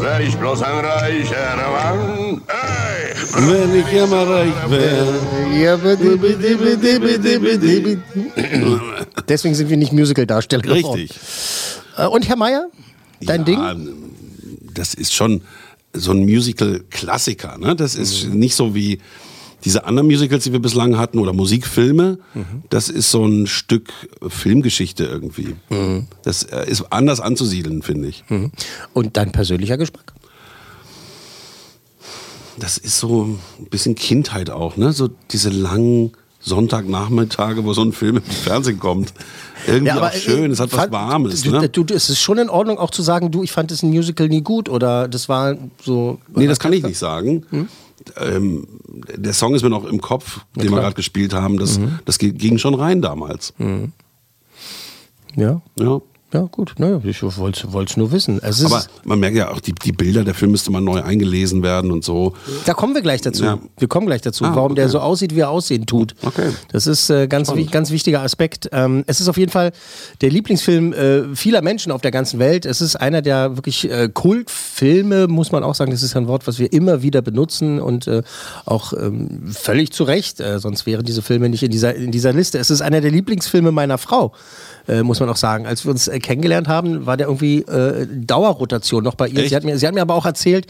wär 0.00 0.20
ich 0.20 0.34
bloß 0.36 0.62
ein 0.62 0.84
reicher 0.84 1.56
Mann. 1.74 2.40
Ey, 2.48 3.14
Wenn 3.48 3.80
ich 3.80 3.92
immer 3.92 4.22
reich 4.28 4.70
wäre. 4.70 5.14
Deswegen 9.28 9.54
sind 9.54 9.68
wir 9.70 9.76
nicht 9.76 9.92
Musical-Darsteller. 9.92 10.72
Richtig. 10.74 11.10
Äh, 11.96 12.06
Und 12.06 12.28
Herr 12.28 12.36
Meier, 12.36 12.68
dein 13.20 13.44
Ding? 13.44 13.58
Ja, 13.58 13.74
Das 14.74 14.94
ist 14.94 15.14
schon 15.14 15.40
so 15.92 16.12
ein 16.12 16.20
Musical-Klassiker. 16.20 17.56
Ne? 17.58 17.74
Das 17.74 17.94
ist 17.94 18.26
Mhm. 18.28 18.38
nicht 18.38 18.54
so 18.54 18.74
wie 18.74 19.00
diese 19.66 19.84
anderen 19.84 20.06
Musicals, 20.06 20.44
die 20.44 20.52
wir 20.52 20.60
bislang 20.60 20.96
hatten, 20.96 21.18
oder 21.18 21.32
Musikfilme. 21.32 22.18
Mhm. 22.34 22.62
Das 22.70 22.88
ist 22.88 23.10
so 23.10 23.26
ein 23.26 23.48
Stück 23.48 23.92
Filmgeschichte 24.26 25.04
irgendwie. 25.04 25.56
Mhm. 25.68 26.06
Das 26.22 26.44
äh, 26.44 26.70
ist 26.70 26.92
anders 26.92 27.20
anzusiedeln, 27.20 27.82
finde 27.82 28.08
ich. 28.08 28.24
Und 28.94 29.16
dein 29.16 29.32
persönlicher 29.32 29.76
Geschmack? 29.76 30.14
Das 32.58 32.78
ist 32.78 32.98
so 32.98 33.24
ein 33.58 33.66
bisschen 33.68 33.96
Kindheit 33.96 34.50
auch, 34.50 34.76
ne? 34.76 34.92
So 34.92 35.10
diese 35.30 35.50
langen, 35.50 36.12
Sonntagnachmittage, 36.46 37.64
wo 37.64 37.72
so 37.72 37.82
ein 37.82 37.92
Film 37.92 38.18
im 38.18 38.22
Fernsehen 38.22 38.78
kommt. 38.78 39.12
Irgendwie 39.66 39.90
auch 39.90 40.12
schön, 40.12 40.52
es 40.52 40.60
hat 40.60 40.72
was 40.72 40.92
Warmes. 40.92 41.42
Du, 41.42 41.50
Ne? 41.50 41.68
du, 41.68 41.82
du, 41.82 41.92
es 41.92 42.08
ist 42.08 42.20
schon 42.20 42.38
in 42.38 42.48
Ordnung, 42.48 42.78
auch 42.78 42.92
zu 42.92 43.02
sagen, 43.02 43.32
du, 43.32 43.42
ich 43.42 43.50
fand 43.50 43.72
das 43.72 43.82
ein 43.82 43.90
Musical 43.90 44.28
nie 44.28 44.42
gut 44.42 44.68
oder 44.68 45.08
das 45.08 45.28
war 45.28 45.56
so. 45.82 46.20
Nee, 46.32 46.46
das 46.46 46.60
kann 46.60 46.72
ich 46.72 46.84
nicht 46.84 46.98
sagen. 46.98 47.44
Hm? 47.50 47.68
Ähm, 48.18 48.66
der 49.16 49.32
Song 49.32 49.54
ist 49.54 49.62
mir 49.62 49.70
noch 49.70 49.84
im 49.84 50.00
Kopf, 50.00 50.40
den 50.54 50.70
wir 50.70 50.80
gerade 50.80 50.94
gespielt 50.94 51.32
haben. 51.34 51.58
Das, 51.58 51.78
Mhm. 51.78 51.98
das 52.04 52.18
ging 52.18 52.58
schon 52.58 52.74
rein 52.74 53.02
damals. 53.02 53.52
Ja, 55.36 55.60
Ja. 55.78 56.00
Ja, 56.34 56.40
gut. 56.50 56.74
Naja, 56.78 57.00
ich 57.04 57.22
wollte 57.22 57.66
es 57.88 57.96
nur 57.96 58.10
wissen. 58.10 58.40
Es 58.42 58.64
Aber 58.64 58.84
man 59.04 59.20
merkt 59.20 59.36
ja 59.36 59.52
auch, 59.52 59.60
die, 59.60 59.72
die 59.72 59.92
Bilder, 59.92 60.24
der 60.24 60.34
Film 60.34 60.50
müsste 60.50 60.72
mal 60.72 60.80
neu 60.80 61.00
eingelesen 61.00 61.62
werden 61.62 61.92
und 61.92 62.04
so. 62.04 62.34
Da 62.64 62.74
kommen 62.74 62.94
wir 62.94 63.00
gleich 63.02 63.20
dazu. 63.20 63.44
Ja. 63.44 63.58
Wir 63.78 63.86
kommen 63.86 64.06
gleich 64.06 64.22
dazu, 64.22 64.44
Ah, 64.44 64.52
warum 64.54 64.74
der 64.74 64.86
okay. 64.86 64.92
so 64.92 65.00
aussieht, 65.00 65.36
wie 65.36 65.40
er 65.40 65.50
aussehen 65.50 65.86
tut. 65.86 66.16
Okay. 66.22 66.50
Das 66.72 66.88
ist 66.88 67.10
äh, 67.10 67.28
ganz, 67.28 67.52
ganz 67.70 67.90
wichtiger 67.90 68.22
Aspekt. 68.22 68.68
Ähm, 68.72 69.04
es 69.06 69.20
ist 69.20 69.28
auf 69.28 69.36
jeden 69.36 69.52
Fall 69.52 69.70
der 70.20 70.30
Lieblingsfilm 70.30 70.92
äh, 70.92 71.36
vieler 71.36 71.62
Menschen 71.62 71.92
auf 71.92 72.00
der 72.00 72.10
ganzen 72.10 72.40
Welt. 72.40 72.66
Es 72.66 72.80
ist 72.80 72.96
einer 72.96 73.22
der 73.22 73.56
wirklich 73.56 73.88
äh, 73.88 74.08
Kultfilme, 74.12 75.28
muss 75.28 75.52
man 75.52 75.62
auch 75.62 75.76
sagen. 75.76 75.92
Das 75.92 76.02
ist 76.02 76.16
ein 76.16 76.26
Wort, 76.26 76.48
was 76.48 76.58
wir 76.58 76.72
immer 76.72 77.02
wieder 77.02 77.22
benutzen 77.22 77.80
und 77.80 78.08
äh, 78.08 78.22
auch 78.64 78.92
ähm, 78.92 79.44
völlig 79.52 79.92
zu 79.92 80.02
Recht. 80.02 80.40
Äh, 80.40 80.58
sonst 80.58 80.86
wären 80.86 81.04
diese 81.04 81.22
Filme 81.22 81.48
nicht 81.48 81.62
in 81.62 81.70
dieser, 81.70 81.94
in 81.94 82.10
dieser 82.10 82.32
Liste. 82.32 82.58
Es 82.58 82.70
ist 82.70 82.82
einer 82.82 83.00
der 83.00 83.12
Lieblingsfilme 83.12 83.70
meiner 83.70 83.96
Frau. 83.96 84.32
Äh, 84.88 85.02
muss 85.02 85.18
man 85.18 85.28
auch 85.28 85.36
sagen. 85.36 85.66
Als 85.66 85.84
wir 85.84 85.90
uns 85.90 86.06
äh, 86.16 86.20
kennengelernt 86.20 86.68
haben, 86.68 87.06
war 87.06 87.16
der 87.16 87.26
irgendwie 87.26 87.62
äh, 87.62 88.06
Dauerrotation 88.06 89.04
noch 89.04 89.14
bei 89.14 89.28
ihr. 89.28 89.40
Echt? 89.40 89.50
Sie 89.50 89.56
hat, 89.56 89.64
mir, 89.64 89.78
sie 89.78 89.86
hat 89.86 89.94
mir 89.94 90.02
aber 90.02 90.14
auch 90.14 90.26
erzählt, 90.26 90.66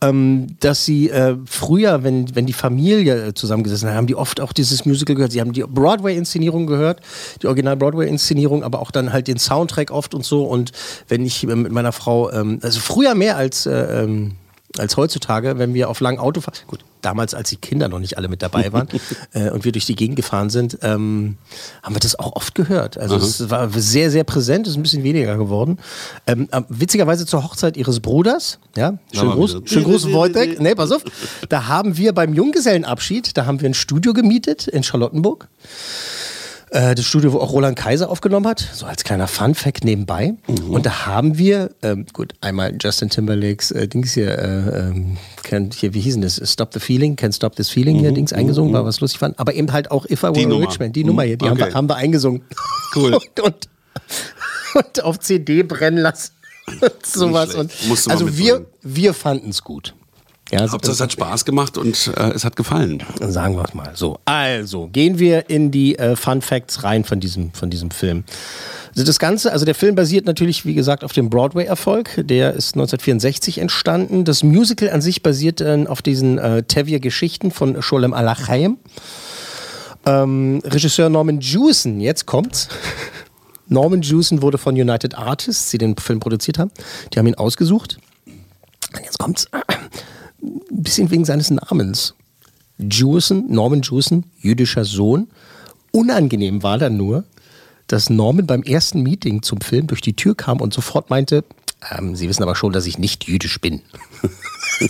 ähm, 0.00 0.56
dass 0.60 0.84
sie 0.84 1.10
äh, 1.10 1.36
früher, 1.46 2.04
wenn, 2.04 2.34
wenn 2.34 2.46
die 2.46 2.52
Familie 2.52 3.28
äh, 3.28 3.34
zusammengesessen 3.34 3.88
hat, 3.88 3.96
haben 3.96 4.06
die 4.06 4.14
oft 4.14 4.40
auch 4.40 4.52
dieses 4.52 4.84
Musical 4.84 5.16
gehört. 5.16 5.32
Sie 5.32 5.40
haben 5.40 5.52
die 5.52 5.62
Broadway-Inszenierung 5.62 6.66
gehört, 6.66 7.00
die 7.42 7.46
Original-Broadway-Inszenierung, 7.46 8.62
aber 8.62 8.80
auch 8.80 8.90
dann 8.90 9.12
halt 9.12 9.28
den 9.28 9.38
Soundtrack 9.38 9.90
oft 9.90 10.14
und 10.14 10.24
so. 10.24 10.44
Und 10.44 10.72
wenn 11.08 11.24
ich 11.24 11.44
äh, 11.44 11.56
mit 11.56 11.72
meiner 11.72 11.92
Frau, 11.92 12.30
ähm, 12.30 12.58
also 12.62 12.80
früher 12.80 13.14
mehr 13.14 13.36
als, 13.36 13.66
äh, 13.66 14.04
ähm, 14.04 14.32
als 14.78 14.96
heutzutage, 14.96 15.58
wenn 15.58 15.74
wir 15.74 15.88
auf 15.88 16.00
langen 16.00 16.18
Autofahren, 16.18 16.58
gut, 16.66 16.80
damals, 17.02 17.34
als 17.34 17.50
die 17.50 17.56
Kinder 17.56 17.88
noch 17.88 17.98
nicht 17.98 18.16
alle 18.16 18.28
mit 18.28 18.42
dabei 18.42 18.72
waren 18.72 18.88
äh, 19.32 19.50
und 19.50 19.64
wir 19.64 19.72
durch 19.72 19.86
die 19.86 19.96
Gegend 19.96 20.16
gefahren 20.16 20.50
sind, 20.50 20.78
ähm, 20.82 21.36
haben 21.82 21.94
wir 21.94 22.00
das 22.00 22.18
auch 22.18 22.34
oft 22.34 22.54
gehört. 22.54 22.96
Also 22.96 23.16
es 23.16 23.50
war 23.50 23.68
sehr, 23.70 24.10
sehr 24.10 24.24
präsent, 24.24 24.66
ist 24.66 24.76
ein 24.76 24.82
bisschen 24.82 25.02
weniger 25.02 25.36
geworden. 25.36 25.78
Ähm, 26.26 26.48
äh, 26.52 26.62
witzigerweise 26.68 27.26
zur 27.26 27.44
Hochzeit 27.44 27.76
ihres 27.76 28.00
Bruders, 28.00 28.58
ja, 28.76 28.98
schön 29.12 29.28
war 29.28 29.34
groß, 29.34 29.62
schön 29.64 29.84
groß 29.84 30.12
Wojtek, 30.12 30.60
nee, 30.60 30.74
pass 30.74 30.92
auf, 30.92 31.02
da 31.48 31.66
haben 31.66 31.96
wir 31.96 32.12
beim 32.12 32.34
Junggesellenabschied, 32.34 33.36
da 33.36 33.46
haben 33.46 33.60
wir 33.60 33.68
ein 33.68 33.74
Studio 33.74 34.12
gemietet 34.12 34.68
in 34.68 34.82
Charlottenburg. 34.82 35.48
Äh, 36.72 36.94
das 36.94 37.04
Studio, 37.04 37.34
wo 37.34 37.38
auch 37.38 37.52
Roland 37.52 37.76
Kaiser 37.76 38.08
aufgenommen 38.08 38.46
hat, 38.46 38.66
so 38.72 38.86
als 38.86 39.04
kleiner 39.04 39.28
Fun-Fact 39.28 39.84
nebenbei. 39.84 40.34
Und 40.68 40.86
da 40.86 41.04
haben 41.04 41.36
wir, 41.36 41.70
ähm, 41.82 42.06
gut, 42.14 42.32
einmal 42.40 42.74
Justin 42.80 43.10
Timberlakes 43.10 43.72
äh, 43.72 43.86
Dings 43.86 44.14
hier, 44.14 44.38
äh, 44.38 44.88
ähm, 44.88 45.18
kennt 45.42 45.74
hier, 45.74 45.92
wie 45.92 46.00
hieß 46.00 46.14
denn 46.14 46.22
das? 46.22 46.40
Stop 46.50 46.72
the 46.72 46.80
Feeling, 46.80 47.16
Can't 47.16 47.36
Stop 47.36 47.56
This 47.56 47.68
Feeling 47.68 47.98
hier, 47.98 48.12
Dings 48.12 48.32
eingesungen, 48.32 48.72
war 48.72 48.86
was 48.86 49.00
lustig 49.00 49.18
fand. 49.18 49.38
Aber 49.38 49.52
eben 49.52 49.70
halt 49.70 49.90
auch 49.90 50.06
If 50.08 50.22
I 50.22 50.28
Were 50.28 50.54
a. 50.54 50.58
Rich 50.58 50.78
Man, 50.80 50.94
die 50.94 51.04
Nummer 51.04 51.24
hier, 51.24 51.36
die 51.36 51.44
haben, 51.44 51.60
Okay. 51.60 51.66
wir, 51.70 51.74
haben 51.74 51.90
wir 51.90 51.96
eingesungen. 51.96 52.40
Cool. 52.96 53.14
und, 53.36 53.40
und, 53.40 53.68
und 54.74 55.04
auf 55.04 55.20
CD 55.20 55.64
brennen 55.64 55.98
lassen. 55.98 56.32
Sowas. 57.02 57.54
Und, 57.54 57.70
also 58.08 58.38
wir, 58.38 58.64
wir 58.80 59.12
fanden 59.12 59.50
es 59.50 59.62
gut. 59.62 59.94
Ja, 60.52 60.60
also 60.60 60.74
Hauptsache, 60.74 60.92
es 60.92 61.00
hat 61.00 61.12
Spaß 61.12 61.44
gemacht 61.46 61.78
und 61.78 62.12
äh, 62.14 62.30
es 62.32 62.44
hat 62.44 62.56
gefallen. 62.56 63.02
Sagen 63.20 63.56
wir 63.56 63.64
es 63.64 63.72
mal 63.72 63.92
so. 63.94 64.18
Also, 64.26 64.86
gehen 64.88 65.18
wir 65.18 65.48
in 65.48 65.70
die 65.70 65.98
äh, 65.98 66.14
Fun 66.14 66.42
Facts 66.42 66.84
rein 66.84 67.04
von 67.04 67.20
diesem, 67.20 67.52
von 67.54 67.70
diesem 67.70 67.90
Film. 67.90 68.24
Also 68.90 69.04
das 69.04 69.18
Ganze, 69.18 69.50
also 69.50 69.64
der 69.64 69.74
Film 69.74 69.94
basiert 69.94 70.26
natürlich, 70.26 70.66
wie 70.66 70.74
gesagt, 70.74 71.04
auf 71.04 71.14
dem 71.14 71.30
Broadway-Erfolg. 71.30 72.22
Der 72.28 72.52
ist 72.52 72.74
1964 72.74 73.56
entstanden. 73.58 74.26
Das 74.26 74.42
Musical 74.42 74.90
an 74.90 75.00
sich 75.00 75.22
basiert 75.22 75.62
äh, 75.62 75.86
auf 75.88 76.02
diesen 76.02 76.36
äh, 76.36 76.62
Tevye-Geschichten 76.62 77.50
von 77.50 77.80
Sholem 77.80 78.12
Alachaim. 78.12 78.76
Ähm, 80.04 80.60
Regisseur 80.66 81.08
Norman 81.08 81.40
Jewison, 81.40 81.98
jetzt 82.00 82.26
kommt's. 82.26 82.68
Norman 83.68 84.02
Jewison 84.02 84.42
wurde 84.42 84.58
von 84.58 84.74
United 84.74 85.16
Artists, 85.16 85.70
die 85.70 85.78
den 85.78 85.96
Film 85.96 86.20
produziert 86.20 86.58
haben. 86.58 86.70
Die 87.14 87.18
haben 87.18 87.26
ihn 87.26 87.36
ausgesucht. 87.36 87.96
Und 88.26 89.02
jetzt 89.02 89.18
kommt's. 89.18 89.48
Ein 90.42 90.82
bisschen 90.82 91.10
wegen 91.10 91.24
seines 91.24 91.50
Namens. 91.50 92.14
Jewison, 92.78 93.44
Norman 93.48 93.82
Jewison, 93.82 94.24
jüdischer 94.38 94.84
Sohn. 94.84 95.28
Unangenehm 95.92 96.62
war 96.62 96.78
dann 96.78 96.96
nur, 96.96 97.24
dass 97.86 98.10
Norman 98.10 98.46
beim 98.46 98.62
ersten 98.62 99.02
Meeting 99.02 99.42
zum 99.42 99.60
Film 99.60 99.86
durch 99.86 100.00
die 100.00 100.14
Tür 100.14 100.34
kam 100.34 100.60
und 100.60 100.72
sofort 100.72 101.10
meinte, 101.10 101.44
ähm, 101.90 102.16
Sie 102.16 102.28
wissen 102.28 102.42
aber 102.42 102.54
schon, 102.54 102.72
dass 102.72 102.86
ich 102.86 102.98
nicht 102.98 103.24
jüdisch 103.24 103.60
bin. 103.60 103.82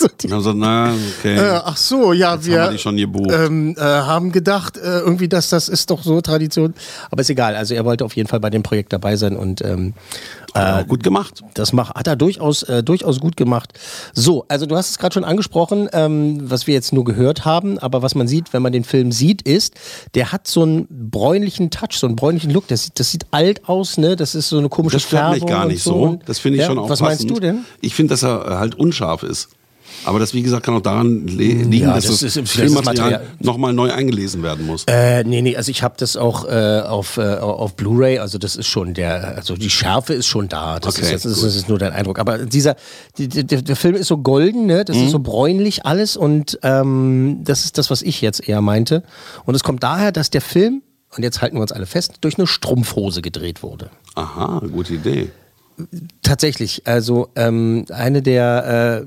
so 0.28 0.34
Also, 0.34 0.52
na, 0.52 0.92
okay. 1.18 1.36
äh, 1.36 1.60
ach 1.64 1.76
so, 1.76 2.12
ja, 2.12 2.34
Jetzt 2.34 2.46
wir 2.46 2.62
haben 2.62 2.72
wir 2.72 2.78
schon 2.78 2.96
gebucht. 2.96 3.30
ähm, 3.32 3.74
äh, 3.78 3.80
haben 3.82 4.32
gedacht, 4.32 4.76
äh, 4.76 5.00
irgendwie, 5.00 5.28
dass 5.28 5.48
das 5.50 5.68
ist 5.68 5.90
doch 5.90 6.02
so 6.02 6.20
Tradition. 6.20 6.74
Aber 7.10 7.20
ist 7.20 7.30
egal. 7.30 7.54
Also 7.56 7.74
er 7.74 7.84
wollte 7.84 8.04
auf 8.04 8.16
jeden 8.16 8.28
Fall 8.28 8.40
bei 8.40 8.50
dem 8.50 8.62
Projekt 8.62 8.92
dabei 8.92 9.16
sein 9.16 9.36
und 9.36 9.62
ähm, 9.64 9.94
auch 10.54 10.84
gut 10.88 11.04
gemacht. 11.04 11.42
das 11.54 11.72
mach, 11.72 11.94
hat 11.94 12.08
er 12.08 12.16
durchaus, 12.16 12.64
äh, 12.64 12.82
durchaus 12.82 13.20
gut 13.20 13.36
gemacht. 13.36 13.72
So, 14.14 14.44
also 14.48 14.66
du 14.66 14.76
hast 14.76 14.90
es 14.90 14.98
gerade 14.98 15.14
schon 15.14 15.22
angesprochen, 15.24 15.88
ähm, 15.92 16.40
was 16.50 16.66
wir 16.66 16.74
jetzt 16.74 16.92
nur 16.92 17.04
gehört 17.04 17.44
haben, 17.44 17.78
aber 17.78 18.02
was 18.02 18.16
man 18.16 18.26
sieht, 18.26 18.52
wenn 18.52 18.60
man 18.62 18.72
den 18.72 18.82
Film 18.82 19.12
sieht, 19.12 19.42
ist, 19.42 19.74
der 20.16 20.32
hat 20.32 20.48
so 20.48 20.62
einen 20.62 20.88
bräunlichen 20.90 21.70
Touch, 21.70 21.92
so 21.98 22.08
einen 22.08 22.16
bräunlichen 22.16 22.50
Look. 22.50 22.66
Das 22.66 22.82
sieht, 22.84 22.98
das 22.98 23.12
sieht 23.12 23.26
alt 23.30 23.68
aus, 23.68 23.96
ne? 23.96 24.16
Das 24.16 24.34
ist 24.34 24.48
so 24.48 24.58
eine 24.58 24.68
komische 24.68 24.96
Das 24.96 25.02
stört 25.04 25.30
mich 25.30 25.38
Färbung 25.38 25.48
gar 25.54 25.62
und 25.66 25.72
nicht 25.72 25.82
so. 25.84 25.94
Und- 25.94 26.28
Das 26.28 26.40
finde 26.40 26.56
ich 26.56 26.62
Ja, 26.62 26.66
schon 26.68 26.78
auch 26.80 26.88
Was 26.90 26.98
passend. 26.98 27.28
meinst 27.28 27.36
du 27.36 27.40
denn? 27.40 27.64
Ich 27.80 27.94
finde, 27.94 28.12
dass 28.14 28.24
er 28.24 28.58
halt 28.58 28.74
unscharf 28.74 29.22
ist. 29.22 29.50
Aber 30.04 30.18
das, 30.18 30.32
wie 30.34 30.42
gesagt, 30.42 30.64
kann 30.64 30.74
auch 30.74 30.80
daran 30.80 31.26
liegen, 31.26 31.70
Ja, 31.72 31.94
dass 31.94 32.06
das 32.06 32.20
das, 32.20 32.34
das 32.34 32.50
Filmmaterial 32.50 33.10
Material. 33.10 33.26
nochmal 33.40 33.72
neu 33.72 33.90
eingelesen 33.92 34.42
werden 34.42 34.66
muss. 34.66 34.84
Äh, 34.86 35.24
nee, 35.24 35.42
nee, 35.42 35.56
also 35.56 35.70
ich 35.70 35.82
habe 35.82 35.94
das 35.98 36.16
auch 36.16 36.46
äh, 36.48 36.80
auf, 36.80 37.16
äh, 37.18 37.36
auf 37.36 37.76
Blu-ray, 37.76 38.18
also 38.18 38.38
das 38.38 38.56
ist 38.56 38.66
schon 38.66 38.94
der, 38.94 39.36
also 39.36 39.56
die 39.56 39.68
Schärfe 39.70 40.14
ist 40.14 40.26
schon 40.26 40.48
da. 40.48 40.78
Das, 40.80 40.96
Okay, 40.96 41.04
ist, 41.06 41.10
jetzt, 41.10 41.24
das 41.26 41.42
ist 41.42 41.68
nur 41.68 41.78
dein 41.78 41.92
Eindruck. 41.92 42.18
Aber 42.18 42.38
dieser, 42.38 42.76
die, 43.18 43.28
die, 43.28 43.46
der, 43.46 43.62
der 43.62 43.76
Film 43.76 43.94
ist 43.94 44.08
so 44.08 44.18
golden, 44.18 44.66
ne? 44.66 44.84
Das 44.84 44.96
Mhm. 44.96 45.04
ist 45.04 45.10
so 45.10 45.18
bräunlich 45.18 45.84
alles 45.86 46.16
und 46.16 46.58
ähm, 46.62 47.40
das 47.44 47.64
ist 47.64 47.76
das, 47.78 47.90
was 47.90 48.02
ich 48.02 48.20
jetzt 48.22 48.48
eher 48.48 48.60
meinte. 48.62 49.02
Und 49.44 49.54
es 49.54 49.62
kommt 49.62 49.82
daher, 49.82 50.12
dass 50.12 50.30
der 50.30 50.40
Film, 50.40 50.82
und 51.16 51.22
jetzt 51.22 51.42
halten 51.42 51.56
wir 51.56 51.62
uns 51.62 51.72
alle 51.72 51.86
fest, 51.86 52.14
durch 52.22 52.38
eine 52.38 52.46
Strumpfhose 52.46 53.20
gedreht 53.22 53.62
wurde. 53.62 53.90
Aha, 54.14 54.62
gute 54.72 54.94
Idee. 54.94 55.30
Tatsächlich, 56.22 56.82
also 56.86 57.28
ähm, 57.36 57.86
eine 57.90 58.22
der 58.22 59.04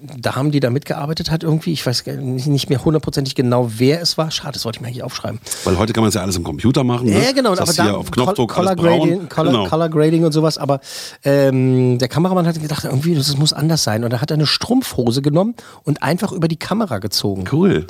Damen, 0.00 0.50
die 0.50 0.60
da 0.60 0.70
mitgearbeitet 0.70 1.30
hat, 1.30 1.42
irgendwie, 1.42 1.72
ich 1.72 1.84
weiß 1.84 2.04
nicht 2.06 2.68
mehr 2.70 2.84
hundertprozentig 2.84 3.34
genau, 3.34 3.70
wer 3.76 4.00
es 4.00 4.16
war. 4.16 4.30
Schade, 4.30 4.52
das 4.52 4.64
wollte 4.64 4.76
ich 4.76 4.80
mir 4.80 4.88
eigentlich 4.88 5.02
aufschreiben. 5.02 5.40
Weil 5.64 5.78
heute 5.78 5.92
kann 5.92 6.02
man 6.02 6.08
es 6.08 6.14
ja 6.14 6.22
alles 6.22 6.36
im 6.36 6.44
Computer 6.44 6.84
machen. 6.84 7.06
Ne? 7.06 7.24
Ja, 7.24 7.32
genau, 7.32 7.50
Das 7.50 7.60
aber 7.60 7.68
hast 7.68 7.78
du 7.78 7.82
da 7.82 7.88
ja 7.88 7.94
auf 7.96 8.10
Knopfdruck 8.10 8.52
Color. 8.52 8.76
Grading, 8.76 9.28
Color, 9.28 9.52
genau. 9.52 9.66
Color 9.66 9.88
Grading 9.88 10.24
und 10.24 10.32
sowas, 10.32 10.58
aber 10.58 10.80
ähm, 11.24 11.98
der 11.98 12.08
Kameramann 12.08 12.46
hat 12.46 12.60
gedacht, 12.60 12.84
irgendwie, 12.84 13.14
das 13.14 13.36
muss 13.36 13.52
anders 13.52 13.82
sein. 13.82 14.04
Und 14.04 14.12
da 14.12 14.20
hat 14.20 14.30
er 14.30 14.34
eine 14.34 14.46
Strumpfhose 14.46 15.22
genommen 15.22 15.54
und 15.84 16.02
einfach 16.02 16.32
über 16.32 16.48
die 16.48 16.58
Kamera 16.58 16.98
gezogen. 16.98 17.44
Cool. 17.50 17.86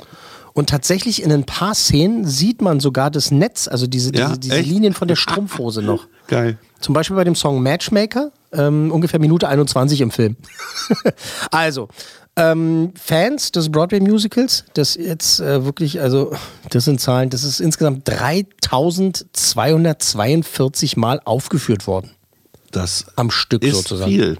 Und 0.54 0.70
tatsächlich 0.70 1.22
in 1.22 1.30
ein 1.30 1.44
paar 1.44 1.74
Szenen 1.74 2.24
sieht 2.24 2.62
man 2.62 2.80
sogar 2.80 3.10
das 3.10 3.30
Netz, 3.30 3.68
also 3.68 3.86
diese, 3.86 4.12
Ja, 4.14 4.34
diese, 4.36 4.40
diese? 4.40 4.60
Linien 4.60 4.92
von 4.94 5.06
der 5.06 5.16
Strumpfhose 5.16 5.82
noch. 5.82 6.06
Geil. 6.26 6.58
Zum 6.80 6.94
Beispiel 6.94 7.16
bei 7.16 7.24
dem 7.24 7.34
Song 7.34 7.62
Matchmaker, 7.62 8.32
ähm, 8.52 8.90
ungefähr 8.90 9.20
Minute 9.20 9.48
21 9.48 10.00
im 10.00 10.10
Film. 10.10 10.36
also, 11.50 11.88
ähm, 12.36 12.92
Fans 12.94 13.52
des 13.52 13.72
Broadway-Musicals, 13.72 14.64
das 14.74 14.94
jetzt 14.94 15.40
äh, 15.40 15.64
wirklich, 15.64 15.98
also, 16.00 16.32
das 16.70 16.84
sind 16.84 17.00
Zahlen, 17.00 17.30
das 17.30 17.42
ist 17.44 17.60
insgesamt 17.60 18.06
3242 18.08 20.96
Mal 20.96 21.20
aufgeführt 21.24 21.88
worden. 21.88 22.12
Das 22.70 23.06
Am 23.16 23.30
Stück 23.30 23.64
ist 23.64 23.76
sozusagen. 23.76 24.10
viel. 24.10 24.36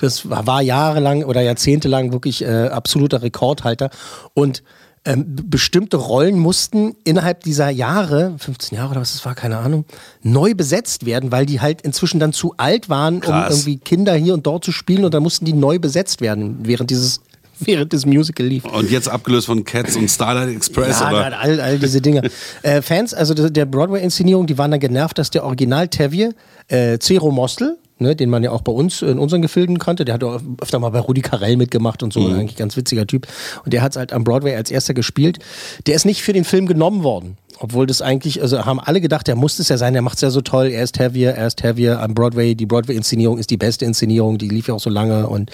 Das 0.00 0.28
war, 0.28 0.44
war 0.46 0.62
jahrelang 0.62 1.24
oder 1.24 1.40
jahrzehntelang 1.40 2.12
wirklich 2.12 2.42
äh, 2.42 2.68
absoluter 2.68 3.22
Rekordhalter. 3.22 3.90
Und 4.34 4.62
ähm, 5.04 5.24
bestimmte 5.26 5.96
Rollen 5.96 6.38
mussten 6.38 6.94
innerhalb 7.04 7.42
dieser 7.44 7.70
Jahre, 7.70 8.34
15 8.38 8.76
Jahre 8.76 8.92
oder 8.92 9.00
was 9.00 9.12
das 9.12 9.24
war, 9.24 9.34
keine 9.34 9.58
Ahnung, 9.58 9.84
neu 10.22 10.54
besetzt 10.54 11.06
werden, 11.06 11.32
weil 11.32 11.46
die 11.46 11.60
halt 11.60 11.82
inzwischen 11.82 12.20
dann 12.20 12.32
zu 12.32 12.54
alt 12.56 12.88
waren, 12.88 13.16
um 13.16 13.20
Krass. 13.20 13.60
irgendwie 13.60 13.78
Kinder 13.78 14.14
hier 14.14 14.34
und 14.34 14.46
dort 14.46 14.64
zu 14.64 14.72
spielen 14.72 15.04
und 15.04 15.14
dann 15.14 15.22
mussten 15.22 15.44
die 15.44 15.52
neu 15.52 15.78
besetzt 15.78 16.20
werden, 16.20 16.58
während 16.62 16.90
dieses 16.90 17.20
während 17.60 17.92
das 17.92 18.06
Musical 18.06 18.46
lief. 18.46 18.64
Und 18.64 18.90
jetzt 18.90 19.08
abgelöst 19.08 19.46
von 19.46 19.64
Cats 19.64 19.96
und 19.96 20.08
Starlight 20.08 20.54
Express. 20.54 21.00
Ja, 21.00 21.08
aber 21.08 21.30
na, 21.30 21.38
all, 21.38 21.60
all 21.60 21.78
diese 21.78 22.00
Dinge. 22.00 22.22
äh, 22.62 22.82
Fans, 22.82 23.14
also 23.14 23.34
der 23.34 23.66
Broadway-Inszenierung, 23.66 24.46
die 24.46 24.58
waren 24.58 24.70
dann 24.70 24.80
genervt, 24.80 25.18
dass 25.18 25.30
der 25.30 25.44
Original 25.44 25.88
Tevye, 25.88 26.30
äh, 26.68 26.98
Zero 26.98 27.30
Mostel, 27.30 27.76
ne, 27.98 28.16
den 28.16 28.30
man 28.30 28.42
ja 28.42 28.50
auch 28.50 28.62
bei 28.62 28.72
uns 28.72 29.02
in 29.02 29.18
unseren 29.18 29.42
Gefilden 29.42 29.78
kannte. 29.78 30.04
Der 30.04 30.14
hat 30.14 30.24
auch 30.24 30.40
öfter 30.60 30.78
mal 30.78 30.90
bei 30.90 31.00
Rudi 31.00 31.20
Carell 31.22 31.56
mitgemacht 31.56 32.02
und 32.02 32.12
so, 32.12 32.20
Mhm. 32.20 32.38
eigentlich 32.38 32.56
ganz 32.56 32.76
witziger 32.76 33.06
Typ. 33.06 33.26
Und 33.64 33.72
der 33.72 33.82
hat 33.82 33.92
es 33.92 33.96
halt 33.98 34.12
am 34.12 34.24
Broadway 34.24 34.54
als 34.56 34.70
erster 34.70 34.94
gespielt. 34.94 35.38
Der 35.86 35.94
ist 35.94 36.04
nicht 36.04 36.22
für 36.22 36.32
den 36.32 36.44
Film 36.44 36.66
genommen 36.66 37.02
worden. 37.02 37.36
Obwohl 37.60 37.86
das 37.86 38.02
eigentlich, 38.02 38.40
also 38.40 38.64
haben 38.64 38.78
alle 38.78 39.00
gedacht, 39.00 39.26
der 39.26 39.34
muss 39.34 39.58
es 39.58 39.68
ja 39.68 39.76
sein, 39.78 39.92
der 39.92 40.02
macht 40.02 40.14
es 40.16 40.20
ja 40.20 40.30
so 40.30 40.42
toll, 40.42 40.68
er 40.68 40.84
ist 40.84 41.00
heavier, 41.00 41.32
er 41.32 41.48
ist 41.48 41.60
heavier 41.64 42.00
am 42.00 42.14
Broadway. 42.14 42.54
Die 42.54 42.66
Broadway-Inszenierung 42.66 43.36
ist 43.38 43.50
die 43.50 43.56
beste 43.56 43.84
Inszenierung, 43.84 44.38
die 44.38 44.48
lief 44.48 44.68
ja 44.68 44.74
auch 44.74 44.80
so 44.80 44.90
lange. 44.90 45.26
Und 45.26 45.50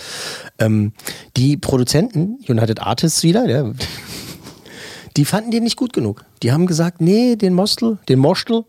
ähm, 0.59 0.93
die 1.39 1.57
Produzenten, 1.57 2.39
United 2.47 2.83
Artists 2.83 3.23
wieder, 3.23 3.47
der, 3.47 3.73
die 5.17 5.25
fanden 5.25 5.51
den 5.51 5.63
nicht 5.65 5.77
gut 5.77 5.93
genug. 5.93 6.25
Die 6.43 6.53
haben 6.53 6.67
gesagt, 6.67 7.01
nee, 7.01 7.37
den 7.37 7.55
Mostel, 7.55 7.99
den 8.09 8.19
Mostel, 8.19 8.65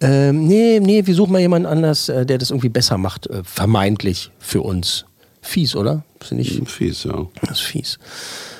ähm, 0.00 0.46
nee, 0.46 0.80
nee, 0.80 1.06
wir 1.06 1.14
suchen 1.14 1.32
mal 1.32 1.40
jemanden 1.40 1.66
anders, 1.66 2.08
äh, 2.08 2.26
der 2.26 2.38
das 2.38 2.50
irgendwie 2.50 2.68
besser 2.68 2.98
macht, 2.98 3.26
äh, 3.28 3.42
vermeintlich 3.44 4.30
für 4.38 4.62
uns. 4.62 5.06
Fies, 5.40 5.76
oder? 5.76 6.04
Ist 6.20 6.32
nicht 6.32 6.68
Fies, 6.68 7.04
ja. 7.04 7.26
das 7.42 7.60
ist 7.60 7.60
fies. 7.60 7.98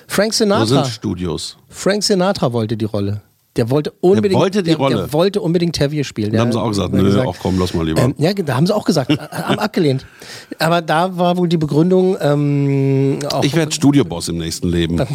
Frank 0.07 0.33
Wo 0.33 0.37
Sinatra. 0.37 0.67
sind 0.67 0.87
Studios? 0.87 1.57
Frank 1.69 2.03
Sinatra 2.05 2.53
wollte 2.53 2.77
die 2.77 2.85
Rolle. 2.85 3.23
Der 3.57 3.71
wollte 3.71 3.93
unbedingt, 4.01 4.41
wollte 4.41 4.63
die 4.63 4.71
der, 4.71 4.77
Rolle? 4.77 4.97
Der 4.97 5.13
wollte 5.13 5.41
unbedingt 5.41 5.77
Tavier 5.77 6.05
spielen. 6.05 6.29
Da 6.31 6.33
Der 6.33 6.41
haben 6.43 6.53
sie 6.53 6.61
auch 6.61 6.69
gesagt, 6.69 6.93
nö, 6.93 7.21
auch 7.23 7.37
komm, 7.41 7.59
lass 7.59 7.75
mal 7.75 7.87
lieber. 7.87 8.03
Ähm, 8.03 8.15
ja, 8.19 8.33
da 8.35 8.55
haben 8.57 8.67
sie 8.67 8.75
auch 8.75 8.85
gesagt, 8.85 9.11
äh, 9.11 9.17
haben 9.17 9.59
abgelehnt. 9.59 10.05
Aber 10.59 10.83
da 10.83 11.17
war 11.17 11.37
wohl 11.37 11.49
die 11.49 11.57
Begründung 11.57 12.17
ähm. 12.21 13.19
Ich 13.43 13.55
werde 13.55 13.73
Studioboss 13.73 14.29
im 14.29 14.39
nächsten 14.39 14.69
Leben. 14.69 15.01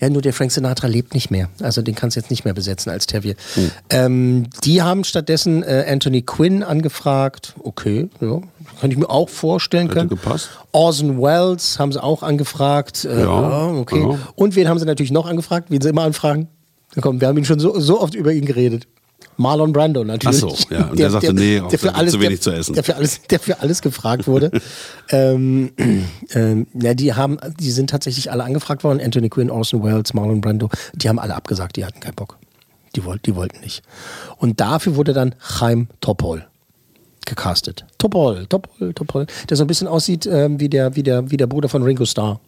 Ja, 0.00 0.08
nur 0.08 0.22
der 0.22 0.32
Frank 0.32 0.50
Sinatra 0.52 0.86
lebt 0.88 1.14
nicht 1.14 1.30
mehr. 1.30 1.48
Also 1.60 1.82
den 1.82 1.94
kannst 1.94 2.16
du 2.16 2.20
jetzt 2.20 2.30
nicht 2.30 2.44
mehr 2.44 2.54
besetzen 2.54 2.90
als 2.90 3.06
Tavier. 3.06 3.34
Hm. 3.54 3.70
Ähm, 3.90 4.46
die 4.64 4.82
haben 4.82 5.04
stattdessen 5.04 5.62
äh, 5.62 5.84
Anthony 5.88 6.22
Quinn 6.22 6.62
angefragt. 6.62 7.54
Okay, 7.62 8.08
ja, 8.20 8.40
könnte 8.80 8.94
ich 8.94 8.98
mir 8.98 9.08
auch 9.10 9.28
vorstellen 9.28 9.84
Hätte 9.84 9.94
können. 9.94 10.08
gepasst. 10.08 10.50
Orson 10.72 11.20
Welles 11.20 11.78
haben 11.78 11.92
sie 11.92 12.02
auch 12.02 12.22
angefragt. 12.22 13.04
Äh, 13.04 13.22
Ja, 13.22 13.68
okay. 13.68 14.00
ja. 14.00 14.18
Und 14.34 14.56
wen 14.56 14.68
haben 14.68 14.78
sie 14.78 14.86
natürlich 14.86 15.12
noch 15.12 15.26
angefragt? 15.26 15.70
Wen 15.70 15.80
sie 15.80 15.88
immer 15.88 16.02
anfragen? 16.02 16.48
Komm, 17.00 17.20
wir 17.20 17.28
haben 17.28 17.38
ihn 17.38 17.44
schon 17.44 17.58
so, 17.58 17.78
so 17.80 18.00
oft 18.00 18.14
über 18.14 18.32
ihn 18.32 18.44
geredet. 18.44 18.86
Marlon 19.36 19.72
Brando 19.72 20.04
natürlich. 20.04 20.42
Ach 20.44 20.50
so, 20.50 20.74
ja. 20.74 20.86
Und 20.86 20.98
der 20.98 21.10
sagte, 21.10 21.32
nee, 21.32 21.60
auch 21.60 21.68
der 21.68 21.78
für 21.78 21.94
alles, 21.94 22.12
zu 22.12 22.20
wenig 22.20 22.40
der, 22.40 22.42
zu 22.42 22.50
essen. 22.50 22.74
Der 22.74 22.84
für 22.84 22.96
alles, 22.96 23.20
der 23.30 23.40
für 23.40 23.60
alles 23.60 23.82
gefragt 23.82 24.26
wurde. 24.26 24.50
ähm, 25.08 25.72
ähm, 26.34 26.66
ja, 26.74 26.94
die 26.94 27.14
haben, 27.14 27.38
die 27.58 27.70
sind 27.70 27.90
tatsächlich 27.90 28.30
alle 28.30 28.44
angefragt 28.44 28.84
worden. 28.84 29.00
Anthony 29.02 29.28
Quinn, 29.28 29.50
Orson 29.50 29.82
Welles, 29.82 30.12
Marlon 30.14 30.40
Brando. 30.40 30.68
Die 30.94 31.08
haben 31.08 31.18
alle 31.18 31.34
abgesagt, 31.34 31.76
die 31.76 31.84
hatten 31.84 32.00
keinen 32.00 32.14
Bock. 32.14 32.38
Die, 32.94 33.04
wollten, 33.04 33.22
die 33.24 33.34
wollten 33.34 33.60
nicht. 33.60 33.82
Und 34.36 34.60
dafür 34.60 34.96
wurde 34.96 35.14
dann 35.14 35.34
Chaim 35.38 35.88
Topol 36.00 36.44
gecastet. 37.24 37.86
Topol, 37.98 38.46
Topol, 38.46 38.92
Topol. 38.92 39.26
Der 39.48 39.56
so 39.56 39.64
ein 39.64 39.66
bisschen 39.66 39.88
aussieht 39.88 40.26
ähm, 40.26 40.60
wie, 40.60 40.68
der, 40.68 40.94
wie, 40.96 41.02
der, 41.02 41.30
wie 41.30 41.36
der 41.36 41.46
Bruder 41.46 41.68
von 41.68 41.82
Ringo 41.82 42.04
Starr. 42.04 42.40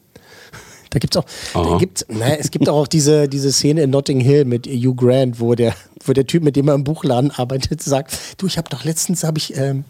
Da 0.94 1.00
gibt's 1.00 1.16
auch, 1.16 1.24
da 1.52 1.76
gibt's, 1.76 2.06
naja, 2.08 2.36
es 2.38 2.52
gibt 2.52 2.68
auch 2.68 2.86
diese, 2.86 3.28
diese 3.28 3.52
Szene 3.52 3.82
in 3.82 3.90
Notting 3.90 4.20
Hill 4.20 4.44
mit 4.44 4.66
Hugh 4.66 4.94
Grant, 4.94 5.40
wo 5.40 5.56
der, 5.56 5.74
wo 6.04 6.12
der 6.12 6.26
Typ, 6.26 6.44
mit 6.44 6.54
dem 6.54 6.68
er 6.68 6.74
im 6.74 6.84
Buchladen 6.84 7.32
arbeitet, 7.32 7.82
sagt, 7.82 8.16
du, 8.38 8.46
ich 8.46 8.56
habe 8.56 8.70
doch 8.70 8.84
letztens 8.84 9.24
habe 9.24 9.38
ich 9.38 9.56
ähm, 9.56 9.84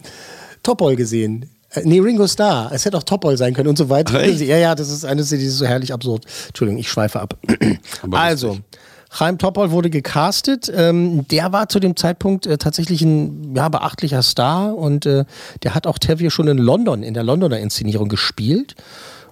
Topol 0.63 0.97
gesehen. 0.97 1.51
Äh, 1.71 1.83
Nee, 1.85 2.01
Ringo 2.01 2.27
Starr. 2.27 2.71
Es 2.73 2.87
hätte 2.87 2.97
auch 2.97 3.03
Topol 3.03 3.37
sein 3.37 3.53
können 3.53 3.69
und 3.69 3.77
so 3.77 3.91
weiter. 3.91 4.19
Ach? 4.19 4.41
Ja, 4.41 4.57
ja, 4.57 4.75
das 4.75 4.89
ist 4.89 5.05
eine 5.05 5.25
Szene, 5.25 5.43
die 5.43 5.49
ist 5.49 5.59
so 5.59 5.67
herrlich 5.67 5.93
absurd. 5.93 6.25
Entschuldigung, 6.49 6.81
ich 6.81 6.89
schweife 6.89 7.21
ab. 7.21 7.37
Also, 8.11 8.59
Chaim 9.11 9.39
Topol 9.39 9.71
wurde 9.71 9.91
gecastet. 9.91 10.73
Ähm, 10.75 11.29
der 11.29 11.53
war 11.53 11.69
zu 11.69 11.79
dem 11.81 11.97
Zeitpunkt 11.97 12.47
äh, 12.47 12.59
tatsächlich 12.59 13.03
ein 13.03 13.55
ja, 13.55 13.69
beachtlicher 13.69 14.23
Star 14.23 14.75
und 14.75 15.07
äh, 15.07 15.25
der 15.63 15.75
hat 15.75 15.87
auch 15.87 15.99
Tavier 15.99 16.31
schon 16.31 16.49
in 16.49 16.59
London, 16.59 17.03
in 17.03 17.15
der 17.15 17.23
Londoner 17.23 17.59
Inszenierung 17.59 18.09
gespielt. 18.09 18.75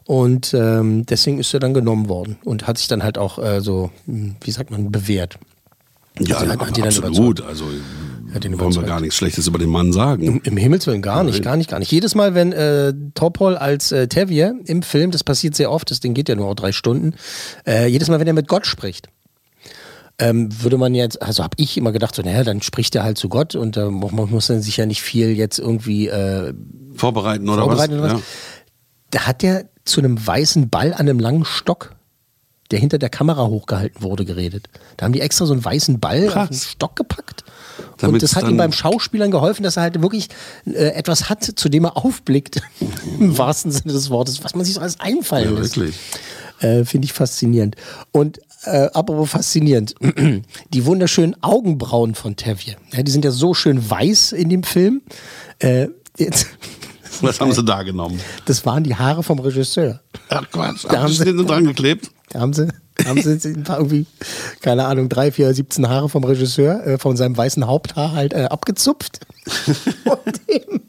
Und 0.04 0.52
ähm, 0.54 1.06
deswegen 1.06 1.38
ist 1.38 1.52
er 1.54 1.60
dann 1.60 1.74
genommen 1.74 2.08
worden 2.08 2.36
und 2.44 2.66
hat 2.66 2.78
sich 2.78 2.88
dann 2.88 3.02
halt 3.02 3.18
auch 3.18 3.38
äh, 3.38 3.60
so, 3.60 3.90
wie 4.06 4.50
sagt 4.50 4.70
man, 4.70 4.90
bewährt. 4.90 5.38
Ja, 6.20 6.36
Also 6.38 6.52
hat- 6.52 6.60
hat 6.60 6.76
dann 6.78 6.84
absolut. 6.84 7.40
Also 7.40 7.64
Hat 8.34 8.44
ihn 8.44 8.58
wollen 8.58 8.74
wir 8.74 8.82
gar 8.82 9.00
nichts 9.00 9.16
Schlechtes 9.16 9.46
über 9.46 9.58
den 9.58 9.68
Mann 9.70 9.92
sagen. 9.92 10.40
Im 10.42 10.56
Himmels 10.56 10.86
Willen 10.86 11.02
gar 11.02 11.22
nicht, 11.24 11.42
gar 11.42 11.56
nicht, 11.56 11.70
gar 11.70 11.78
nicht. 11.78 11.90
Jedes 11.92 12.14
Mal, 12.14 12.34
wenn 12.34 12.52
äh, 12.52 12.92
Topol 13.14 13.56
als 13.56 13.92
äh, 13.92 14.08
Tavier 14.08 14.54
im 14.66 14.82
Film, 14.82 15.10
das 15.10 15.22
passiert 15.24 15.54
sehr 15.54 15.70
oft, 15.70 15.90
das 15.90 16.00
Ding 16.00 16.14
geht 16.14 16.28
ja 16.28 16.34
nur 16.34 16.46
auch 16.48 16.54
drei 16.54 16.72
Stunden, 16.72 17.14
äh, 17.66 17.86
jedes 17.86 18.08
Mal, 18.08 18.18
wenn 18.20 18.26
er 18.26 18.32
mit 18.32 18.48
Gott 18.48 18.66
spricht, 18.66 19.08
ähm, 20.18 20.48
würde 20.62 20.76
man 20.78 20.94
jetzt, 20.94 21.20
also 21.22 21.42
habe 21.42 21.54
ich 21.58 21.76
immer 21.76 21.92
gedacht, 21.92 22.14
so, 22.14 22.22
naja, 22.22 22.44
dann 22.44 22.60
spricht 22.62 22.94
er 22.94 23.02
halt 23.04 23.16
zu 23.18 23.28
Gott 23.28 23.54
und 23.54 23.76
äh, 23.76 23.86
man 23.90 24.30
muss 24.30 24.46
dann 24.48 24.60
sich 24.62 24.76
ja 24.76 24.86
nicht 24.86 25.02
viel 25.02 25.30
jetzt 25.30 25.58
irgendwie 25.58 26.08
äh, 26.08 26.52
Vorbereiten 26.94 27.48
oder 27.48 27.62
vorbereiten 27.62 27.94
was? 27.94 28.04
oder 28.04 28.14
was. 28.14 28.22
Da 29.10 29.26
hat 29.26 29.42
der 29.42 29.66
zu 29.84 30.00
einem 30.00 30.24
weißen 30.24 30.68
Ball 30.68 30.92
an 30.92 31.00
einem 31.00 31.18
langen 31.18 31.44
Stock, 31.44 31.94
der 32.70 32.78
hinter 32.78 32.98
der 32.98 33.10
Kamera 33.10 33.46
hochgehalten 33.46 34.02
wurde, 34.02 34.24
geredet. 34.24 34.68
Da 34.96 35.04
haben 35.04 35.12
die 35.12 35.20
extra 35.20 35.44
so 35.46 35.52
einen 35.52 35.64
weißen 35.64 36.00
Ball 36.00 36.28
auf 36.32 36.48
den 36.48 36.56
Stock 36.56 36.96
gepackt. 36.96 37.44
und 37.78 38.02
Damit's 38.02 38.22
das 38.22 38.36
hat 38.36 38.48
ihm 38.48 38.56
beim 38.56 38.72
Schauspielern 38.72 39.30
geholfen, 39.30 39.62
dass 39.62 39.76
er 39.76 39.82
halt 39.82 40.00
wirklich 40.00 40.28
äh, 40.66 40.88
etwas 40.94 41.28
hat, 41.28 41.44
zu 41.44 41.68
dem 41.68 41.84
er 41.84 41.96
aufblickt. 41.96 42.62
Im 43.20 43.36
wahrsten 43.36 43.70
Sinne 43.72 43.92
des 43.92 44.08
Wortes, 44.10 44.42
was 44.42 44.54
man 44.54 44.64
sich 44.64 44.74
so 44.74 44.80
alles 44.80 45.00
einfallen 45.00 45.54
Ja, 45.54 45.60
lässt. 45.60 45.76
wirklich. 45.76 45.96
Äh, 46.60 46.84
Finde 46.84 47.04
ich 47.06 47.12
faszinierend. 47.12 47.76
Und 48.12 48.40
äh, 48.64 48.88
apropos 48.94 49.30
faszinierend, 49.30 49.94
die 50.72 50.86
wunderschönen 50.86 51.36
Augenbrauen 51.42 52.14
von 52.14 52.36
Tavier. 52.36 52.76
Ja, 52.92 53.02
die 53.02 53.10
sind 53.10 53.24
ja 53.24 53.32
so 53.32 53.52
schön 53.52 53.90
weiß 53.90 54.32
in 54.32 54.48
dem 54.48 54.62
Film. 54.62 55.02
Äh, 55.58 55.88
jetzt, 56.16 56.46
Was 57.22 57.40
haben 57.40 57.52
sie 57.52 57.64
da 57.64 57.82
genommen? 57.82 58.20
das 58.44 58.64
waren 58.66 58.84
die 58.84 58.94
Haare 58.94 59.22
vom 59.22 59.38
Regisseur. 59.38 60.00
Ach 60.28 60.44
Quatsch, 60.50 60.84
Da 60.88 61.02
haben 61.02 61.08
sie- 61.12 61.18
sie 61.18 61.24
den 61.24 61.46
dran 61.46 61.64
geklebt? 61.64 62.10
Da 62.30 62.40
haben 62.40 62.52
sie, 62.52 62.68
haben 63.06 63.20
sie 63.22 63.38
irgendwie, 63.68 64.06
keine 64.60 64.86
Ahnung, 64.86 65.08
drei, 65.08 65.30
vier, 65.32 65.52
17 65.52 65.88
Haare 65.88 66.08
vom 66.08 66.24
Regisseur, 66.24 66.86
äh, 66.86 66.98
von 66.98 67.16
seinem 67.16 67.36
weißen 67.36 67.66
Haupthaar 67.66 68.12
halt 68.12 68.32
äh, 68.32 68.44
abgezupft. 68.44 69.20
Und 70.04 70.40
dem, 70.48 70.80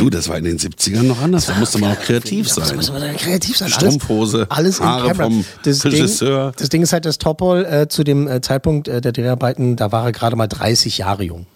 Du, 0.00 0.10
das 0.10 0.28
war 0.28 0.36
in 0.36 0.42
den 0.44 0.58
70ern 0.58 1.04
noch 1.04 1.22
anders. 1.22 1.46
Da 1.46 1.54
musste 1.54 1.78
man 1.78 1.92
auch 1.92 2.00
kreativ 2.00 2.48
Da 2.52 2.64
sein. 2.64 2.76
muss 2.76 2.90
man 2.90 3.16
kreativ 3.16 3.56
sein. 3.56 3.68
Strumpfhose, 3.68 4.46
alles, 4.50 4.80
alles 4.80 4.80
Haare 4.80 5.14
vom 5.14 5.44
das 5.62 5.84
Regisseur. 5.84 6.46
Ding, 6.50 6.54
das 6.58 6.68
Ding 6.68 6.82
ist 6.82 6.92
halt, 6.92 7.04
dass 7.04 7.18
Topol 7.18 7.64
äh, 7.64 7.86
zu 7.88 8.02
dem 8.02 8.26
äh, 8.26 8.40
Zeitpunkt 8.40 8.88
äh, 8.88 9.00
der 9.00 9.12
Dreharbeiten, 9.12 9.76
da 9.76 9.92
war 9.92 10.06
er 10.06 10.12
gerade 10.12 10.34
mal 10.34 10.48
30 10.48 10.98
Jahre 10.98 11.22
jung. 11.22 11.46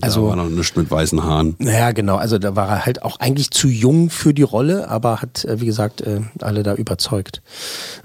Also 0.00 0.22
Also, 0.22 0.28
war 0.28 0.36
noch 0.36 0.48
nichts 0.48 0.76
mit 0.76 0.90
weißen 0.90 1.22
Haaren. 1.22 1.54
naja, 1.58 1.92
genau. 1.92 2.16
Also 2.16 2.38
da 2.38 2.56
war 2.56 2.68
er 2.68 2.86
halt 2.86 3.02
auch 3.02 3.20
eigentlich 3.20 3.50
zu 3.50 3.68
jung 3.68 4.10
für 4.10 4.32
die 4.34 4.42
Rolle, 4.42 4.88
aber 4.88 5.22
hat, 5.22 5.44
äh, 5.44 5.60
wie 5.60 5.66
gesagt, 5.66 6.00
äh, 6.00 6.20
alle 6.40 6.62
da 6.62 6.74
überzeugt. 6.74 7.42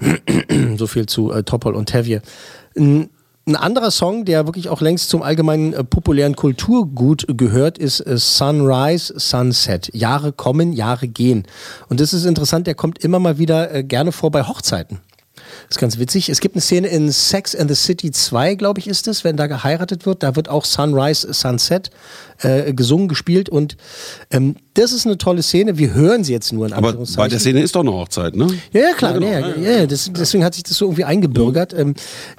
so 0.76 0.86
viel 0.86 1.06
zu 1.06 1.32
äh, 1.32 1.42
Topol 1.42 1.74
und 1.74 1.88
Tavier. 1.88 2.22
Ein, 2.76 3.10
ein 3.46 3.56
anderer 3.56 3.90
Song, 3.90 4.26
der 4.26 4.46
wirklich 4.46 4.68
auch 4.68 4.82
längst 4.82 5.08
zum 5.08 5.22
allgemeinen 5.22 5.72
äh, 5.72 5.82
populären 5.82 6.36
Kulturgut 6.36 7.24
gehört, 7.28 7.78
ist 7.78 8.00
äh, 8.00 8.18
Sunrise, 8.18 9.14
Sunset. 9.16 9.90
Jahre 9.94 10.32
kommen, 10.32 10.72
Jahre 10.74 11.08
gehen. 11.08 11.44
Und 11.88 12.00
das 12.00 12.12
ist 12.12 12.26
interessant, 12.26 12.66
der 12.66 12.74
kommt 12.74 13.02
immer 13.02 13.18
mal 13.18 13.38
wieder 13.38 13.74
äh, 13.74 13.84
gerne 13.84 14.12
vor 14.12 14.30
bei 14.30 14.42
Hochzeiten. 14.42 15.00
Das 15.68 15.76
ist 15.76 15.80
ganz 15.80 15.98
witzig. 15.98 16.30
Es 16.30 16.40
gibt 16.40 16.54
eine 16.54 16.62
Szene 16.62 16.88
in 16.88 17.12
Sex 17.12 17.54
and 17.54 17.68
the 17.68 17.74
City 17.74 18.10
2, 18.10 18.54
glaube 18.54 18.80
ich, 18.80 18.88
ist 18.88 19.06
es, 19.06 19.22
wenn 19.22 19.36
da 19.36 19.46
geheiratet 19.46 20.06
wird. 20.06 20.22
Da 20.22 20.34
wird 20.34 20.48
auch 20.48 20.64
Sunrise, 20.64 21.30
Sunset 21.34 21.90
äh, 22.40 22.72
gesungen, 22.72 23.08
gespielt. 23.08 23.48
Und 23.48 23.76
ähm, 24.30 24.56
das 24.74 24.92
ist 24.92 25.06
eine 25.06 25.18
tolle 25.18 25.42
Szene. 25.42 25.78
Wir 25.78 25.94
hören 25.94 26.24
sie 26.24 26.32
jetzt 26.32 26.52
nur 26.52 26.66
in 26.66 26.72
Aber 26.72 26.94
bei 27.16 27.28
der 27.28 27.38
Szene 27.38 27.60
ist 27.60 27.74
doch 27.74 27.80
eine 27.80 27.92
Hochzeit, 27.92 28.36
ne? 28.36 28.46
Ja, 28.72 28.80
ja, 28.80 28.92
klar. 28.94 29.20
Ja, 29.20 29.40
ja, 29.56 29.70
ja, 29.78 29.86
das, 29.86 30.10
deswegen 30.12 30.44
hat 30.44 30.54
sich 30.54 30.62
das 30.62 30.76
so 30.76 30.86
irgendwie 30.86 31.04
eingebürgert. 31.04 31.74
Ähm, 31.74 31.94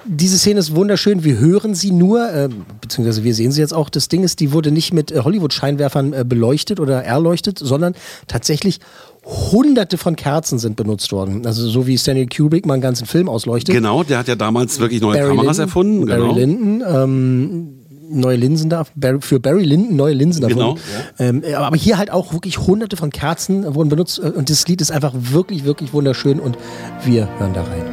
diese 0.06 0.38
Szene 0.38 0.60
ist 0.60 0.74
wunderschön. 0.74 1.24
Wir 1.24 1.38
hören 1.38 1.74
sie 1.74 1.90
nur, 1.90 2.32
ähm, 2.32 2.64
beziehungsweise 2.80 3.24
wir 3.24 3.34
sehen 3.34 3.52
sie 3.52 3.60
jetzt 3.60 3.74
auch. 3.74 3.90
Das 3.90 4.08
Ding 4.08 4.24
ist, 4.24 4.40
die 4.40 4.52
wurde 4.52 4.70
nicht 4.70 4.92
mit 4.92 5.12
äh, 5.12 5.20
Hollywood-Scheinwerfern 5.20 6.12
äh, 6.12 6.24
beleuchtet 6.26 6.80
oder 6.80 7.02
erleuchtet, 7.04 7.58
sondern 7.58 7.94
tatsächlich 8.26 8.80
hunderte 9.24 9.98
von 9.98 10.16
Kerzen 10.16 10.58
sind 10.58 10.76
benutzt 10.76 11.12
worden. 11.12 11.46
Also 11.46 11.68
so 11.68 11.86
wie 11.86 11.98
Stanley 11.98 12.26
Kubrick 12.26 12.66
mal 12.66 12.74
einen 12.74 12.82
ganzen 12.82 13.06
Film 13.06 13.28
ausleuchtet. 13.28 13.74
Genau, 13.74 14.02
der 14.02 14.18
hat 14.18 14.28
ja 14.28 14.34
damals 14.34 14.80
wirklich 14.80 15.00
neue 15.00 15.18
Barry 15.18 15.28
Kameras 15.36 15.58
Lyndon, 15.58 15.68
erfunden. 15.68 16.06
Genau. 16.06 16.28
Barry 16.28 16.40
Lyndon, 16.40 16.84
ähm, 16.86 17.79
neue 18.10 18.36
Linsen 18.36 18.68
da, 18.70 18.84
für 19.20 19.40
Barry 19.40 19.64
Lyndon 19.64 19.96
neue 19.96 20.14
Linsen 20.14 20.46
Genau, 20.46 20.76
erfunden. 21.18 21.44
Ähm, 21.46 21.54
aber 21.56 21.76
hier 21.76 21.96
halt 21.98 22.10
auch 22.10 22.32
wirklich 22.32 22.58
hunderte 22.58 22.96
von 22.96 23.10
Kerzen 23.10 23.74
wurden 23.74 23.88
benutzt 23.88 24.18
äh, 24.18 24.28
und 24.30 24.50
das 24.50 24.66
Lied 24.68 24.80
ist 24.80 24.90
einfach 24.90 25.12
wirklich, 25.14 25.64
wirklich 25.64 25.92
wunderschön 25.92 26.40
und 26.40 26.58
wir 27.04 27.28
hören 27.38 27.54
da 27.54 27.62
rein. 27.62 27.84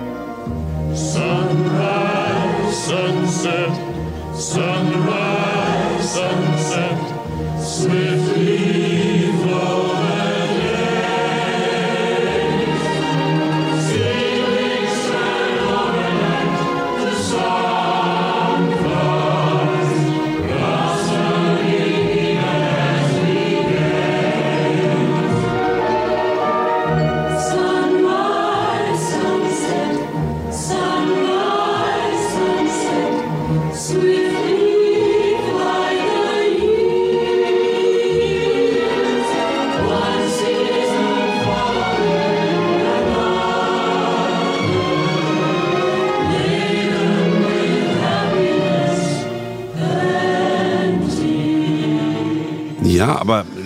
Sunrise, 0.94 1.24
sunset, 2.86 3.72
sunrise, 4.36 4.77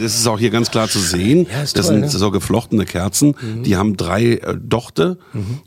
das 0.02 0.16
ist 0.16 0.28
auch 0.28 0.40
hier 0.40 0.50
ganz 0.50 0.72
klar 0.72 0.88
zu 0.88 1.00
sehen. 1.00 1.46
Ja, 1.52 1.62
das 1.62 1.74
toll, 1.74 1.84
sind 1.84 2.02
ne? 2.02 2.10
so 2.10 2.32
geflochtene 2.32 2.86
Kerzen. 2.86 3.36
Die 3.64 3.78
haben 3.78 3.98
drei 3.98 4.36
äh, 4.36 4.58
Dochte 4.58 5.18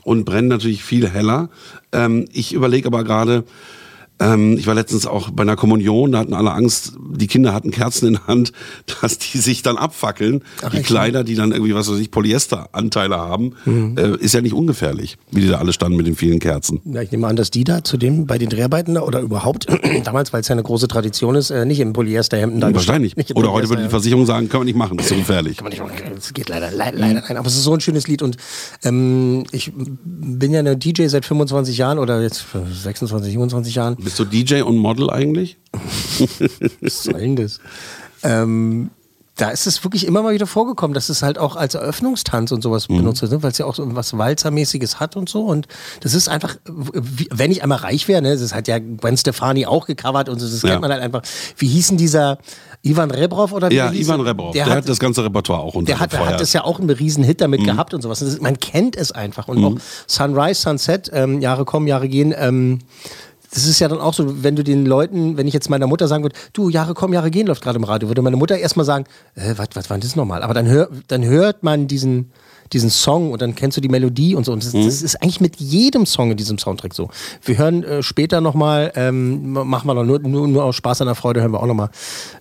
und 0.03 0.25
brennen 0.25 0.47
natürlich 0.47 0.83
viel 0.83 1.09
heller. 1.09 1.49
Ähm, 1.91 2.25
ich 2.31 2.53
überlege 2.53 2.87
aber 2.87 3.03
gerade, 3.03 3.45
ähm, 4.19 4.57
ich 4.57 4.65
war 4.67 4.73
letztens 4.75 5.05
auch 5.05 5.29
bei 5.29 5.43
einer 5.43 5.55
Kommunion, 5.55 6.11
da 6.13 6.19
hatten 6.19 6.33
alle 6.33 6.51
Angst, 6.53 6.93
die 7.15 7.27
Kinder 7.27 7.53
hatten 7.53 7.71
Kerzen 7.71 8.07
in 8.07 8.13
der 8.13 8.27
Hand, 8.27 8.51
dass 9.01 9.17
die 9.17 9.37
sich 9.37 9.61
dann 9.61 9.77
abfackeln. 9.77 10.41
die 10.71 10.77
echt? 10.77 10.85
Kleider, 10.87 11.23
die 11.23 11.35
dann 11.35 11.51
irgendwie, 11.51 11.75
was 11.75 11.89
weiß 11.91 11.99
ich, 11.99 12.11
Polyesteranteile 12.11 13.17
haben, 13.17 13.53
Mhm. 13.65 13.97
äh, 13.97 14.15
ist 14.17 14.33
ja 14.33 14.41
nicht 14.41 14.53
ungefährlich, 14.53 15.17
wie 15.31 15.41
die 15.41 15.47
da 15.47 15.57
alle 15.57 15.73
standen 15.73 15.97
mit 15.97 16.07
den 16.07 16.15
vielen 16.15 16.39
Kerzen. 16.39 16.79
Ja, 16.85 17.01
ich 17.01 17.11
nehme 17.11 17.27
an, 17.27 17.35
dass 17.35 17.51
die 17.51 17.63
da 17.63 17.83
zudem 17.83 18.25
bei 18.25 18.37
den 18.37 18.49
Dreharbeiten 18.49 18.97
oder 18.97 19.19
überhaupt 19.21 19.67
damals, 20.03 20.31
weil 20.33 20.41
es 20.41 20.47
ja 20.47 20.53
eine 20.53 20.63
große 20.63 20.87
Tradition 20.87 21.35
ist, 21.35 21.49
äh, 21.49 21.65
nicht 21.65 21.79
im 21.79 21.93
Polyesterhemden 21.93 22.61
da 22.61 22.73
Wahrscheinlich. 22.73 23.15
Nicht 23.17 23.35
Oder 23.35 23.51
heute 23.51 23.69
würde 23.69 23.83
die. 23.83 23.89
Versicherung 23.89 24.25
sagen, 24.25 24.49
können 24.49 24.61
wir 24.61 24.65
nicht 24.65 24.75
machen, 24.77 24.97
das 24.97 25.07
ist 25.07 25.13
zu 25.13 25.17
gefährlich. 25.19 25.57
Kann 25.57 25.65
man 25.65 25.71
nicht 25.71 25.81
machen. 25.81 26.15
Es 26.17 26.33
geht 26.33 26.49
leider, 26.49 26.71
leider, 26.71 26.97
leider 26.97 27.21
nein. 27.27 27.37
Aber 27.37 27.47
es 27.47 27.55
ist 27.55 27.63
so 27.63 27.73
ein 27.73 27.79
schönes 27.81 28.07
Lied 28.07 28.21
und 28.21 28.37
ähm, 28.83 29.43
ich 29.51 29.71
bin 29.75 30.51
ja 30.51 30.59
eine 30.59 30.77
DJ 30.77 31.07
seit 31.07 31.25
25 31.25 31.77
Jahren 31.77 31.99
oder 31.99 32.21
jetzt 32.21 32.45
26, 32.83 33.31
27 33.31 33.75
Jahren. 33.75 33.97
Bist 34.05 34.19
du 34.19 34.23
DJ 34.25 34.61
und 34.61 34.77
Model 34.77 35.09
eigentlich? 35.09 35.57
Was 36.81 37.03
soll 37.03 37.13
denn 37.19 37.35
das? 37.35 37.59
Ähm, 38.23 38.91
da 39.37 39.49
ist 39.49 39.67
es 39.67 39.83
wirklich 39.83 40.07
immer 40.07 40.21
mal 40.21 40.33
wieder 40.33 40.47
vorgekommen, 40.47 40.93
dass 40.93 41.09
es 41.09 41.21
halt 41.21 41.37
auch 41.37 41.57
als 41.57 41.73
Eröffnungstanz 41.75 42.53
und 42.53 42.61
sowas 42.61 42.87
Mhm. 42.87 42.97
benutzt 42.97 43.21
wird, 43.21 43.43
weil 43.43 43.51
es 43.51 43.57
ja 43.57 43.65
auch 43.65 43.75
so 43.75 43.83
was 43.95 44.17
Walzermäßiges 44.17 44.99
hat 45.01 45.17
und 45.17 45.27
so. 45.27 45.41
Und 45.41 45.67
das 46.01 46.13
ist 46.13 46.29
einfach, 46.29 46.55
wenn 46.65 47.51
ich 47.51 47.61
einmal 47.61 47.79
reich 47.79 48.07
wäre, 48.07 48.21
ne, 48.21 48.37
das 48.37 48.53
hat 48.53 48.67
ja 48.69 48.79
Gwen 48.79 49.17
Stefani 49.17 49.65
auch 49.65 49.87
gecovert 49.87 50.29
und 50.29 50.39
so, 50.39 50.47
das 50.47 50.61
Ja. 50.61 50.69
kennt 50.69 50.81
man 50.81 50.91
halt 50.91 51.01
einfach. 51.01 51.21
Wie 51.57 51.67
hieß 51.67 51.89
denn 51.89 51.97
dieser 51.97 52.37
Ivan 52.83 53.11
Rebrov 53.11 53.51
oder 53.51 53.69
wie 53.71 53.75
Ja, 53.75 53.89
der? 53.89 53.99
Ivan 53.99 54.21
Rebrov. 54.21 54.53
Der, 54.53 54.67
hat, 54.67 54.87
das 54.87 54.99
ganze 54.99 55.23
Repertoire 55.25 55.59
auch 55.61 55.73
der 55.73 55.79
hat, 55.81 55.87
der 55.87 55.95
untergefeuert. 56.19 56.33
hat 56.33 56.39
das 56.39 56.53
ja 56.53 56.63
auch 56.63 56.79
einen 56.79 56.91
riesen 56.91 57.23
Hit 57.23 57.41
damit 57.41 57.61
Mhm. 57.61 57.65
gehabt 57.65 57.93
und 57.93 58.01
sowas. 58.03 58.21
Man 58.39 58.59
kennt 58.59 58.95
es 58.95 59.11
einfach. 59.11 59.47
Und 59.49 59.65
auch 59.65 59.75
Sunrise, 60.07 60.61
Sunset, 60.61 61.09
ähm, 61.11 61.41
Jahre 61.41 61.65
kommen, 61.65 61.87
Jahre 61.87 62.07
gehen. 62.07 62.33
Ähm, 62.37 62.79
das 63.55 63.65
ist 63.65 63.79
ja 63.79 63.87
dann 63.87 63.99
auch 63.99 64.13
so, 64.13 64.43
wenn 64.43 64.57
du 64.57 64.63
den 64.63 64.85
Leuten, 64.85 65.37
wenn 65.37 65.47
ich 65.47 65.53
jetzt 65.53 65.69
meiner 65.69 65.87
Mutter 65.87 66.09
sagen 66.09 66.23
würde, 66.23 66.35
du, 66.51 66.67
Jahre 66.69 66.93
kommen, 66.93 67.13
Jahre 67.13 67.31
gehen 67.31 67.47
läuft 67.47 67.63
gerade 67.63 67.77
im 67.77 67.85
Radio, 67.85 68.09
würde 68.09 68.21
meine 68.21 68.35
Mutter 68.35 68.57
erstmal 68.57 68.85
sagen, 68.85 69.05
äh, 69.35 69.53
was, 69.55 69.69
was 69.73 69.89
war 69.89 69.97
denn 69.97 70.01
das 70.01 70.17
nochmal? 70.17 70.43
Aber 70.43 70.53
dann, 70.53 70.67
hör, 70.67 70.89
dann 71.07 71.23
hört 71.23 71.63
man 71.63 71.87
diesen, 71.87 72.31
diesen 72.73 72.89
Song 72.89 73.31
und 73.31 73.41
dann 73.41 73.55
kennst 73.55 73.77
du 73.77 73.81
die 73.81 73.87
Melodie 73.87 74.35
und 74.35 74.45
so. 74.45 74.51
Und 74.51 74.61
das, 74.61 74.73
das 74.73 75.01
ist 75.01 75.21
eigentlich 75.21 75.39
mit 75.39 75.55
jedem 75.55 76.05
Song 76.05 76.31
in 76.31 76.37
diesem 76.37 76.57
Soundtrack 76.57 76.93
so. 76.93 77.09
Wir 77.43 77.57
hören 77.57 77.83
äh, 77.83 78.03
später 78.03 78.41
nochmal, 78.41 78.91
ähm, 78.95 79.53
machen 79.53 79.87
wir 79.87 79.93
noch 79.93 80.03
nur, 80.03 80.19
nur, 80.19 80.49
nur 80.49 80.63
aus 80.65 80.75
Spaß 80.75 80.99
an 81.01 81.07
der 81.07 81.15
Freude, 81.15 81.39
hören 81.39 81.53
wir 81.53 81.63
auch 81.63 81.67
nochmal 81.67 81.91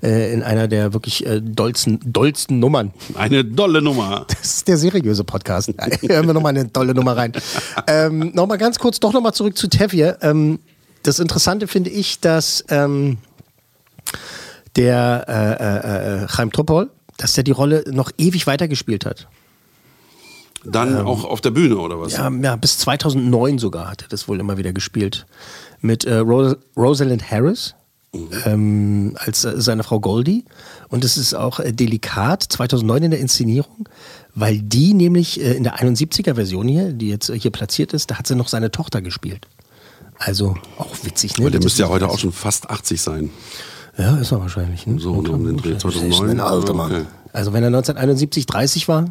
äh, 0.02 0.32
in 0.32 0.42
einer 0.42 0.66
der 0.66 0.94
wirklich 0.94 1.24
äh, 1.24 1.40
dollsten, 1.40 2.00
dollsten 2.04 2.58
Nummern. 2.58 2.92
Eine 3.14 3.44
dolle 3.44 3.80
Nummer. 3.80 4.26
Das 4.44 4.56
ist 4.56 4.68
der 4.68 4.76
seriöse 4.76 5.24
Podcast. 5.24 5.72
Hören 6.02 6.26
wir 6.26 6.34
nochmal 6.34 6.50
eine 6.50 6.70
tolle 6.70 6.92
Nummer 6.92 7.16
rein. 7.16 7.32
ähm, 7.86 8.32
nochmal 8.34 8.58
ganz 8.58 8.78
kurz, 8.78 9.00
doch 9.00 9.12
nochmal 9.12 9.32
zurück 9.32 9.56
zu 9.56 9.68
Tevye. 9.68 10.16
Ähm, 10.20 10.58
das 11.04 11.20
Interessante 11.20 11.68
finde 11.68 11.90
ich, 11.90 12.20
dass 12.20 12.64
ähm, 12.68 13.18
der 14.76 15.24
äh, 15.28 16.22
äh, 16.22 16.24
äh, 16.24 16.26
Chaim 16.26 16.50
Topol, 16.50 16.90
dass 17.16 17.34
der 17.34 17.44
die 17.44 17.52
Rolle 17.52 17.84
noch 17.90 18.10
ewig 18.18 18.46
weitergespielt 18.46 19.06
hat. 19.06 19.28
Dann 20.64 20.96
auch 21.02 21.24
auf 21.24 21.42
der 21.42 21.50
Bühne 21.50 21.76
oder 21.76 22.00
was? 22.00 22.14
Ja, 22.14 22.30
ja, 22.30 22.56
bis 22.56 22.78
2009 22.78 23.58
sogar 23.58 23.90
hat 23.90 24.02
er 24.02 24.08
das 24.08 24.28
wohl 24.28 24.40
immer 24.40 24.56
wieder 24.56 24.72
gespielt. 24.72 25.26
Mit 25.80 26.04
äh, 26.06 26.16
Ros 26.16 26.56
Rosalind 26.74 27.30
Harris 27.30 27.74
ähm, 28.46 29.14
als 29.16 29.44
äh, 29.44 29.60
seine 29.60 29.82
Frau 29.82 30.00
Goldie. 30.00 30.44
Und 30.88 31.04
es 31.04 31.16
ist 31.16 31.34
auch 31.34 31.60
äh, 31.60 31.72
delikat, 31.72 32.42
2009 32.44 33.04
in 33.04 33.10
der 33.10 33.20
Inszenierung, 33.20 33.88
weil 34.34 34.60
die 34.62 34.94
nämlich 34.94 35.40
äh, 35.40 35.52
in 35.52 35.64
der 35.64 35.76
71er-Version 35.76 36.68
hier, 36.68 36.92
die 36.92 37.08
jetzt 37.08 37.28
äh, 37.28 37.38
hier 37.38 37.50
platziert 37.50 37.92
ist, 37.92 38.10
da 38.10 38.18
hat 38.18 38.26
sie 38.26 38.34
noch 38.34 38.48
seine 38.48 38.70
Tochter 38.70 39.02
gespielt. 39.02 39.46
Also 40.24 40.56
auch 40.78 40.88
witzig, 41.02 41.36
ne? 41.36 41.44
Aber 41.44 41.50
der 41.50 41.60
Das 41.60 41.64
müsste 41.64 41.82
ja 41.82 41.88
heute 41.88 42.08
auch 42.08 42.18
schon 42.18 42.32
fast 42.32 42.70
80 42.70 43.00
sein. 43.00 43.30
Ja, 43.98 44.16
ist 44.16 44.32
er 44.32 44.40
wahrscheinlich. 44.40 44.86
Ne? 44.86 44.98
So 44.98 45.12
um 45.12 45.24
den 45.46 45.56
Dreh, 45.56 45.74
Das 45.74 45.84
ist 45.84 45.92
2009. 46.00 46.30
ein 46.30 46.40
alter 46.40 46.74
Mann. 46.74 46.92
Okay. 46.92 47.04
Also 47.32 47.52
wenn 47.52 47.62
er 47.62 47.68
1971 47.68 48.46
30 48.46 48.88
war, 48.88 49.06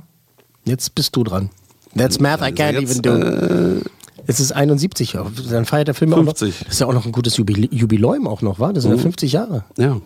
jetzt 0.66 0.96
bist 0.96 1.16
du 1.16 1.24
dran. 1.24 1.50
That's 1.96 2.20
math 2.20 2.42
I 2.42 2.46
can't 2.46 2.80
jetzt, 2.80 3.00
even 3.06 3.82
do. 3.82 3.90
Es 4.26 4.40
ist 4.40 4.52
71, 4.54 5.18
dann 5.52 5.66
feiert 5.66 5.88
der 5.90 5.96
Film 5.96 6.14
auch 6.14 6.18
noch. 6.18 6.38
50. 6.38 6.60
Das 6.60 6.74
ist 6.74 6.80
ja 6.80 6.88
auch 6.88 6.94
noch 6.94 7.06
ein 7.06 7.12
gutes 7.12 7.38
Jubil 7.38 7.68
Jubiläum 7.72 8.28
auch 8.28 8.42
noch, 8.42 8.60
war? 8.60 8.74
Das 8.74 8.84
sind 8.84 8.94
ja 8.94 8.98
50 8.98 9.34
Jahre. 9.34 9.66
Ja. 9.78 10.00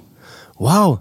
Wow. 0.57 0.99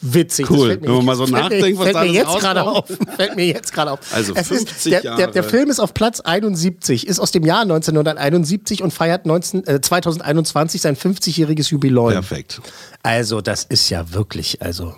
Witzig. 0.00 0.50
Cool. 0.50 0.78
Wenn 0.80 0.92
man 0.92 1.04
mal 1.04 1.16
so 1.16 1.26
nachdenkt, 1.26 1.78
was 1.78 1.90
fällt 1.90 2.06
mir 2.06 2.12
jetzt 2.12 2.38
gerade 2.38 2.62
auf. 2.64 2.84
Fällt 3.16 3.36
mir 3.36 3.46
jetzt 3.46 3.72
gerade 3.72 3.92
auf. 3.92 4.00
Also 4.12 4.34
Es 4.34 4.48
50 4.48 4.70
ist, 4.70 4.86
der, 4.86 5.00
der, 5.00 5.16
der 5.16 5.42
Jahre. 5.42 5.42
Film 5.42 5.70
ist 5.70 5.80
auf 5.80 5.94
Platz 5.94 6.20
71, 6.20 7.06
ist 7.06 7.20
aus 7.20 7.30
dem 7.30 7.44
Jahr 7.44 7.62
1971 7.62 8.82
und 8.82 8.92
feiert 8.92 9.26
19, 9.26 9.66
äh, 9.66 9.80
2021 9.80 10.80
sein 10.80 10.96
50-jähriges 10.96 11.70
Jubiläum. 11.70 12.12
Perfekt. 12.12 12.60
Also, 13.02 13.40
das 13.40 13.64
ist 13.64 13.88
ja 13.90 14.12
wirklich, 14.12 14.62
also 14.62 14.94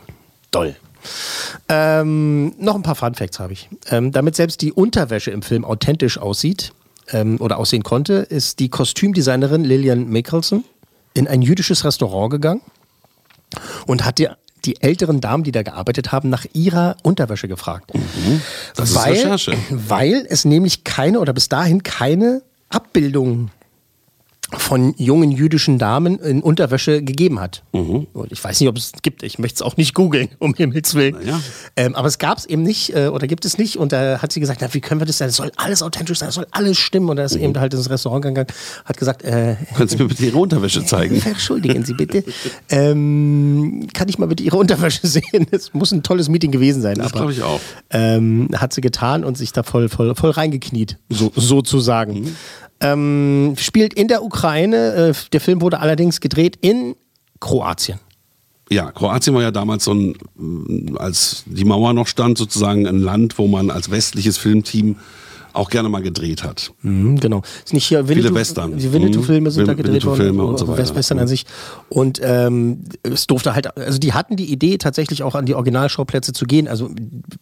doll. 0.51 0.77
Ähm, 1.69 2.55
noch 2.59 2.75
ein 2.75 2.83
paar 2.83 2.95
Fun 2.95 3.15
Facts 3.15 3.41
habe 3.41 3.53
ich. 3.53 3.69
Ähm, 3.91 4.13
damit 4.13 4.37
selbst 4.37 4.61
die 4.63 4.73
Unterwäsche 4.73 5.31
im 5.31 5.43
Film 5.43 5.65
authentisch 5.65 6.19
aussieht 6.19 6.73
ähm, 7.11 7.41
oder 7.41 7.59
aussehen 7.59 7.83
konnte, 7.83 8.15
ist 8.15 8.61
die 8.61 8.69
Kostümdesignerin 8.69 9.65
Lillian 9.65 10.09
Mickelson 10.09 10.65
in 11.15 11.27
ein 11.29 11.43
jüdisches 11.43 11.85
Restaurant 11.85 12.31
gegangen 12.31 12.63
und 13.87 14.05
hat 14.05 14.19
die, 14.19 14.29
die 14.65 14.81
älteren 14.83 15.21
Damen, 15.21 15.45
die 15.45 15.53
da 15.53 15.63
gearbeitet 15.63 16.13
haben, 16.13 16.29
nach 16.29 16.47
ihrer 16.53 16.97
Unterwäsche 17.03 17.49
gefragt. 17.49 17.95
Mhm. 17.95 18.41
Das 18.77 18.91
ist 18.91 18.97
weil, 18.97 19.13
Recherche. 19.13 19.57
Weil 19.71 20.27
es 20.29 20.45
nämlich 20.45 20.85
keine 20.85 21.21
oder 21.21 21.33
bis 21.33 21.49
dahin 21.49 21.83
keine 21.83 22.43
Abbildungen 22.69 23.51
von 24.57 24.95
jungen 24.99 25.31
jüdischen 25.31 25.79
Damen 25.79 26.19
in 26.19 26.43
Unterwäsche 26.43 27.03
gegeben 27.03 27.41
hat. 27.41 27.63
Mhm. 27.73 28.07
Und 28.13 28.33
ich 28.33 28.43
weiß 28.43 28.61
nicht, 28.61 28.69
ob 28.69 28.77
es 28.77 28.93
gibt. 29.03 29.23
Ich 29.23 29.39
möchte 29.39 29.57
es 29.57 29.63
auch 29.63 29.77
nicht 29.77 29.95
googeln, 29.95 30.29
um 30.39 30.55
Himmels 30.55 30.95
Willen. 30.95 31.17
Ja. 31.27 31.41
Ähm, 31.77 31.95
aber 31.95 32.09
es 32.09 32.19
gab 32.19 32.39
es 32.39 32.47
eben 32.47 32.63
nicht 32.63 32.95
äh, 32.95 33.09
oder 33.09 33.27
gibt 33.27 33.45
es 33.45 33.57
nicht. 33.59 33.77
Und 33.77 33.93
da 33.93 34.21
hat 34.21 34.33
sie 34.33 34.41
gesagt, 34.41 34.61
na, 34.61 34.73
wie 34.75 34.81
können 34.81 35.01
wir 35.01 35.07
das 35.07 35.19
denn? 35.19 35.29
Das 35.29 35.37
soll 35.37 35.51
alles 35.57 35.83
authentisch 35.83 36.19
sein, 36.19 36.29
das 36.29 36.35
soll 36.35 36.47
alles 36.51 36.79
stimmen. 36.79 37.09
Und 37.09 37.17
da 37.17 37.23
Mhm. 37.23 37.27
ist 37.27 37.37
eben 37.37 37.59
halt 37.59 37.73
ins 37.75 37.89
Restaurant 37.89 38.23
gegangen, 38.25 38.47
hat 38.85 38.97
gesagt, 38.97 39.23
äh, 39.23 39.57
Können 39.77 39.89
Sie 39.89 39.97
mir 39.97 40.07
bitte 40.09 40.25
Ihre 40.27 40.39
Unterwäsche 40.39 40.85
zeigen? 40.85 41.21
Entschuldigen 41.25 41.85
Sie 41.85 41.95
bitte. 41.95 42.25
ähm, 42.69 43.87
kann 43.95 44.09
ich 44.09 44.19
mal 44.19 44.27
bitte 44.27 44.43
Ihre 44.43 44.57
Unterwäsche 44.57 45.07
sehen? 45.07 45.47
Es 45.51 45.73
muss 45.75 45.93
ein 45.93 46.03
tolles 46.03 46.29
Meeting 46.29 46.51
gewesen 46.51 46.83
sein. 46.83 46.97
Das 46.97 47.07
aber, 47.09 47.21
glaube 47.21 47.33
ich 47.33 47.43
auch. 47.43 47.61
Ähm, 47.91 48.49
hat 48.57 48.73
sie 48.73 48.81
getan 48.81 49.25
und 49.25 49.37
sich 49.39 49.53
da 49.53 49.63
voll, 49.63 49.89
voll, 49.89 50.15
voll 50.15 50.31
reingekniet, 50.31 50.99
so, 51.09 51.33
sozusagen. 51.35 52.21
Mhm. 52.23 52.37
Ähm, 52.83 53.55
spielt 53.59 53.95
in 53.95 54.09
der 54.09 54.23
Ukraine. 54.23 55.11
Äh, 55.11 55.15
der 55.33 55.41
Film 55.41 55.61
wurde 55.61 55.81
allerdings 55.81 56.21
gedreht 56.21 56.59
in 56.61 56.97
Kroatien. 57.41 57.99
Ja, 58.71 58.91
Kroatien 58.91 59.35
war 59.35 59.43
ja 59.43 59.51
damals 59.51 59.85
so 59.85 59.93
ein, 59.93 60.17
als 60.97 61.45
die 61.47 61.65
Mauer 61.65 61.93
noch 61.93 62.07
stand, 62.07 62.39
sozusagen 62.39 62.87
ein 62.87 63.01
Land, 63.01 63.39
wo 63.39 63.47
man 63.47 63.71
als 63.71 63.91
westliches 63.91 64.39
Filmteam 64.39 64.97
auch 65.53 65.71
gerne 65.71 65.89
mal 65.89 66.03
gedreht 66.03 66.43
hat. 66.43 66.73
Mhm, 66.83 67.21
genau. 67.21 67.43
Ist 67.65 67.73
nicht 67.75 67.87
hier 67.87 68.09
Winnetou, 68.09 68.35
Western. 68.35 68.77
Die 68.79 68.93
Winnetou-Filme 68.93 69.51
sind 69.51 69.63
Mhm. 69.65 69.67
da 69.67 69.75
gedreht 69.75 70.05
worden. 70.05 70.19
Winnetou-Filme 70.19 70.45
und 70.45 70.59
so 70.59 70.69
weiter. 70.69 70.79
West- 70.79 70.95
Western 70.95 71.19
an 71.19 71.29
sich. 71.29 71.45
Und 71.89 72.21
ähm, 72.23 72.85
es 73.03 73.27
durfte 73.27 73.55
halt, 73.55 73.77
also 73.77 73.99
die 73.99 74.13
hatten 74.13 74.37
die 74.37 74.51
Idee, 74.53 74.79
tatsächlich 74.79 75.23
auch 75.23 75.35
an 75.35 75.47
die 75.47 75.55
Originalschauplätze 75.55 76.33
zu 76.33 76.45
gehen. 76.47 76.69
Also 76.69 76.91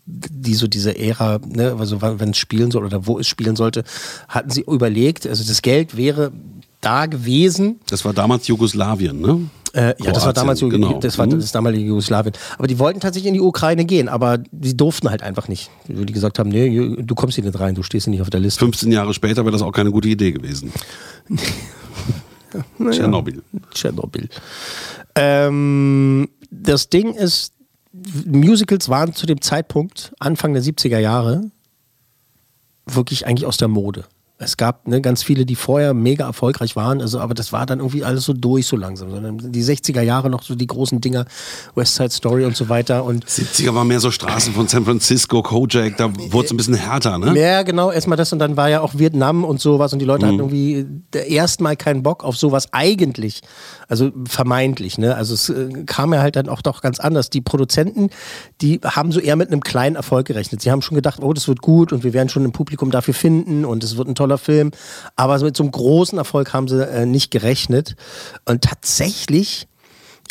die 0.07 0.55
so 0.55 0.67
diese 0.67 0.99
Ära, 0.99 1.39
ne, 1.47 1.77
also 1.79 2.01
wenn 2.03 2.31
es 2.31 2.39
spielen 2.39 2.71
soll 2.71 2.85
oder 2.85 3.07
wo 3.07 3.19
es 3.19 3.29
spielen 3.29 3.57
sollte, 3.57 3.85
hatten 4.29 4.51
sie 4.51 4.63
überlegt. 4.63 5.27
Also 5.27 5.45
das 5.47 5.63
Geld 5.63 5.97
wäre 5.97 6.33
da 6.81 7.07
gewesen. 7.07 7.79
Das 7.91 8.05
war 8.05 8.15
damals 8.15 8.47
Jugoslawien, 8.49 9.21
ne? 9.21 9.41
Äh, 9.73 9.95
ja, 10.03 10.11
das 10.13 10.25
war 10.27 10.33
damals 10.33 10.61
genau. 10.61 10.99
das 10.99 11.17
war 11.19 11.27
Mhm. 11.27 11.39
das 11.41 11.53
damalige 11.53 11.85
Jugoslawien. 11.85 12.35
Aber 12.59 12.67
die 12.67 12.79
wollten 12.79 12.99
tatsächlich 13.01 13.29
in 13.29 13.35
die 13.35 13.41
Ukraine 13.41 13.85
gehen, 13.85 14.09
aber 14.09 14.39
die 14.51 14.77
durften 14.77 15.11
halt 15.11 15.23
einfach 15.23 15.47
nicht. 15.47 15.71
Die 15.87 16.13
gesagt 16.13 16.39
haben, 16.41 16.51
nee, 16.51 16.97
du 17.03 17.15
kommst 17.15 17.37
hier 17.37 17.45
nicht 17.45 17.59
rein, 17.61 17.75
du 17.77 17.83
stehst 17.83 18.05
hier 18.07 18.11
nicht 18.11 18.23
auf 18.23 18.31
der 18.31 18.41
Liste. 18.41 18.59
15 18.61 18.91
Jahre 18.91 19.15
später 19.15 19.45
wäre 19.45 19.53
das 19.53 19.63
auch 19.63 19.73
keine 19.73 19.93
gute 19.93 20.09
Idee 20.09 20.33
gewesen. 20.33 20.73
Tschernobyl. 22.91 23.43
Tschernobyl. 23.73 24.29
Ähm, 25.15 26.29
das 26.51 26.89
Ding 26.89 27.15
ist, 27.15 27.53
Musicals 28.27 28.89
waren 28.89 29.15
zu 29.15 29.27
dem 29.27 29.41
Zeitpunkt, 29.41 30.13
Anfang 30.19 30.53
der 30.55 30.63
70er 30.63 30.99
Jahre, 30.99 31.45
wirklich 32.87 33.27
eigentlich 33.27 33.47
aus 33.47 33.57
der 33.57 33.69
Mode. 33.69 34.05
Es 34.43 34.57
gab 34.57 34.89
ne, 34.89 35.03
ganz 35.03 35.23
viele, 35.23 35.45
die 35.45 35.55
vorher 35.55 35.93
mega 35.93 36.25
erfolgreich 36.25 36.75
waren, 36.75 37.03
also, 37.03 37.21
aber 37.21 37.35
das 37.35 37.53
war 37.53 37.67
dann 37.67 37.81
irgendwie 37.81 38.05
alles 38.05 38.25
so 38.25 38.33
durch 38.33 38.67
so 38.67 38.77
langsam. 38.77 39.11
Sondern 39.11 39.53
die 39.53 39.63
60er 39.63 40.01
Jahre 40.01 40.31
noch 40.31 40.43
so 40.43 40.55
die 40.55 40.67
großen 40.67 41.01
Dinger, 41.01 41.27
West 41.75 41.97
Side 41.97 42.11
Story 42.11 42.47
und 42.47 42.57
so 42.57 42.71
weiter. 42.71 43.05
Und 43.05 43.27
70er 43.27 43.75
war 43.75 43.85
mehr 43.85 44.01
so 44.01 44.11
Straßen 44.11 44.55
von 44.55 44.67
San 44.67 44.87
Francisco, 44.87 45.43
Kojak, 45.43 45.99
da 45.99 46.11
wurde 46.31 46.47
es 46.47 46.51
ein 46.53 46.57
bisschen 46.57 46.75
härter, 46.75 47.19
ne? 47.19 47.39
Ja, 47.39 47.63
genau, 47.63 47.91
erstmal 47.91 48.17
das 48.17 48.33
und 48.33 48.39
dann 48.39 48.57
war 48.57 48.71
ja 48.71 48.81
auch 48.81 48.95
Vietnam 48.97 49.45
und 49.45 49.61
sowas 49.61 49.93
und 49.93 49.99
die 49.99 50.07
Leute 50.07 50.27
hatten 50.27 50.39
irgendwie 50.39 50.87
erstmal 51.13 51.77
keinen 51.77 52.03
Bock 52.03 52.25
auf 52.25 52.39
sowas 52.39 52.73
eigentlich. 52.73 53.43
Also 53.89 54.13
vermeintlich, 54.27 54.99
ne? 54.99 55.17
Also 55.17 55.35
es 55.35 55.49
äh, 55.49 55.85
kam 55.85 56.15
ja 56.15 56.21
halt 56.21 56.37
dann 56.37 56.49
auch 56.49 56.63
doch 56.63 56.81
ganz 56.81 57.01
anders. 57.01 57.29
Die 57.29 57.41
Produzenten, 57.41 58.09
die 58.63 58.81
haben 58.85 59.13
so 59.13 59.21
eher 59.21 59.37
mit 59.37 59.49
einem 59.49 59.63
kleinen 59.63 59.97
Erfolg 59.97 60.29
gerechnet. 60.29 60.63
Sie 60.63 60.71
haben 60.71 60.81
schon 60.81 60.95
gedacht, 60.95 61.21
oh, 61.23 61.33
das 61.33 61.49
wird 61.49 61.61
gut 61.61 61.93
und 61.93 62.05
wir 62.05 62.13
werden 62.13 62.29
schon 62.29 62.45
ein 62.45 62.53
Publikum 62.53 62.91
dafür 62.91 63.15
finden 63.15 63.65
und 63.65 63.83
es 63.83 63.97
wird 63.97 64.09
ein 64.09 64.15
toller 64.15 64.30
Film. 64.39 64.71
Aber 65.17 65.39
mit 65.41 65.57
so 65.57 65.63
einem 65.63 65.73
großen 65.73 66.19
Erfolg 66.19 66.53
haben 66.53 66.69
sie 66.69 66.85
äh, 66.87 67.07
nicht 67.07 67.31
gerechnet. 67.31 67.97
Und 68.45 68.63
tatsächlich 68.63 69.67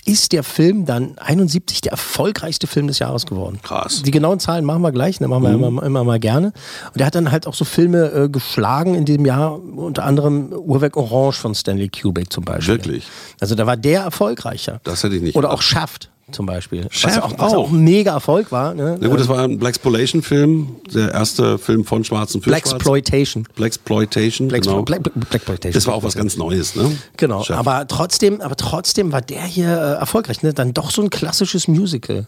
ist 0.05 0.31
der 0.31 0.43
Film 0.43 0.85
dann 0.85 1.17
71 1.17 1.81
der 1.81 1.91
erfolgreichste 1.91 2.67
Film 2.67 2.87
des 2.87 2.99
Jahres 2.99 3.25
geworden. 3.25 3.59
Krass. 3.61 4.01
Die 4.01 4.11
genauen 4.11 4.39
Zahlen 4.39 4.65
machen 4.65 4.81
wir 4.81 4.91
gleich, 4.91 5.19
ne, 5.19 5.27
machen 5.27 5.43
wir 5.43 5.51
immer, 5.51 5.83
immer 5.83 6.03
mal 6.03 6.19
gerne. 6.19 6.53
Und 6.93 7.01
er 7.01 7.05
hat 7.05 7.15
dann 7.15 7.31
halt 7.31 7.47
auch 7.47 7.53
so 7.53 7.65
Filme 7.65 8.05
äh, 8.11 8.29
geschlagen 8.29 8.95
in 8.95 9.05
diesem 9.05 9.25
Jahr, 9.25 9.59
unter 9.59 10.05
anderem 10.05 10.51
Uhrwerk 10.53 10.97
Orange 10.97 11.39
von 11.39 11.53
Stanley 11.53 11.89
Kubrick 11.89 12.31
zum 12.31 12.43
Beispiel. 12.45 12.75
Wirklich? 12.75 13.07
Also 13.39 13.55
da 13.55 13.67
war 13.67 13.77
der 13.77 14.01
erfolgreicher. 14.01 14.79
Das 14.83 15.03
hätte 15.03 15.15
ich 15.15 15.21
nicht 15.21 15.35
Oder 15.35 15.49
gedacht. 15.49 15.59
auch 15.59 15.61
Shaft 15.61 16.09
zum 16.31 16.45
Beispiel. 16.45 16.85
was 16.85 16.93
Shaft 16.95 17.15
ja 17.15 17.23
auch, 17.23 17.33
was 17.37 17.53
auch. 17.53 17.71
ein 17.71 17.83
mega 17.83 18.13
Erfolg 18.13 18.51
war. 18.51 18.73
Ne? 18.73 18.97
Na 18.99 19.07
gut, 19.07 19.19
das 19.19 19.27
war 19.27 19.39
ein 19.43 19.57
Blaxploitation-Film, 19.59 20.75
der 20.93 21.11
erste 21.13 21.57
Film 21.57 21.85
von 21.85 22.03
Schwarzen 22.03 22.41
für 22.41 22.49
Schwarz. 22.49 22.69
Blaxploitation. 22.69 23.47
Blaxploitation, 23.55 24.47
Black, 24.47 24.61
genau. 24.63 24.81
Black, 24.83 25.03
Blaxploitation. 25.03 25.73
Das 25.73 25.87
war 25.87 25.95
auch 25.95 26.03
was 26.03 26.15
ganz 26.15 26.37
Neues, 26.37 26.75
ne? 26.75 26.91
Genau, 27.17 27.43
Chef. 27.43 27.57
aber 27.57 27.87
trotzdem, 27.87 28.41
aber 28.41 28.55
trotzdem 28.55 29.11
war 29.11 29.21
der 29.21 29.43
hier 29.43 29.67
äh, 29.69 29.99
erfolgreich. 29.99 30.41
Ne? 30.43 30.53
Dann 30.53 30.73
doch 30.73 30.91
so 30.91 31.01
ein 31.01 31.09
klassisches 31.09 31.67
Musical. 31.67 32.27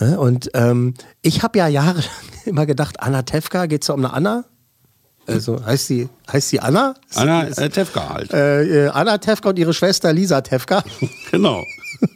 Ne? 0.00 0.18
Und 0.18 0.50
ähm, 0.54 0.94
ich 1.22 1.42
habe 1.42 1.58
ja 1.58 1.68
jahrelang 1.68 2.04
immer 2.44 2.66
gedacht, 2.66 3.00
Anna 3.00 3.22
Tefka, 3.22 3.66
geht's 3.66 3.86
da 3.88 3.94
um 3.94 4.04
eine 4.04 4.12
Anna? 4.14 4.44
Also 5.26 5.64
heißt 5.64 5.86
sie, 5.86 6.08
heißt 6.32 6.48
sie 6.48 6.58
Anna? 6.60 6.94
Anna 7.14 7.42
Ist- 7.42 7.58
äh, 7.58 7.68
Tefka 7.68 8.08
halt. 8.08 8.32
äh, 8.32 8.86
äh, 8.86 8.88
Anna 8.88 9.18
Tefka 9.18 9.50
und 9.50 9.58
ihre 9.58 9.72
Schwester 9.74 10.12
Lisa 10.12 10.40
Tefka. 10.40 10.82
genau. 11.30 11.62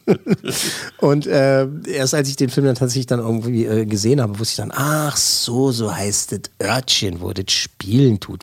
Und 0.98 1.26
äh, 1.26 1.66
erst 1.86 2.14
als 2.14 2.28
ich 2.28 2.36
den 2.36 2.50
Film 2.50 2.66
dann 2.66 2.74
tatsächlich 2.74 3.06
dann 3.06 3.20
irgendwie 3.20 3.64
äh, 3.64 3.86
gesehen 3.86 4.20
habe, 4.20 4.38
wusste 4.38 4.62
ich 4.62 4.68
dann, 4.68 4.72
ach 4.74 5.16
so, 5.16 5.72
so 5.72 5.94
heißt 5.94 6.32
das 6.32 6.40
Örtchen, 6.62 7.20
wo 7.20 7.32
das 7.32 7.52
Spielen 7.52 8.20
tut. 8.20 8.40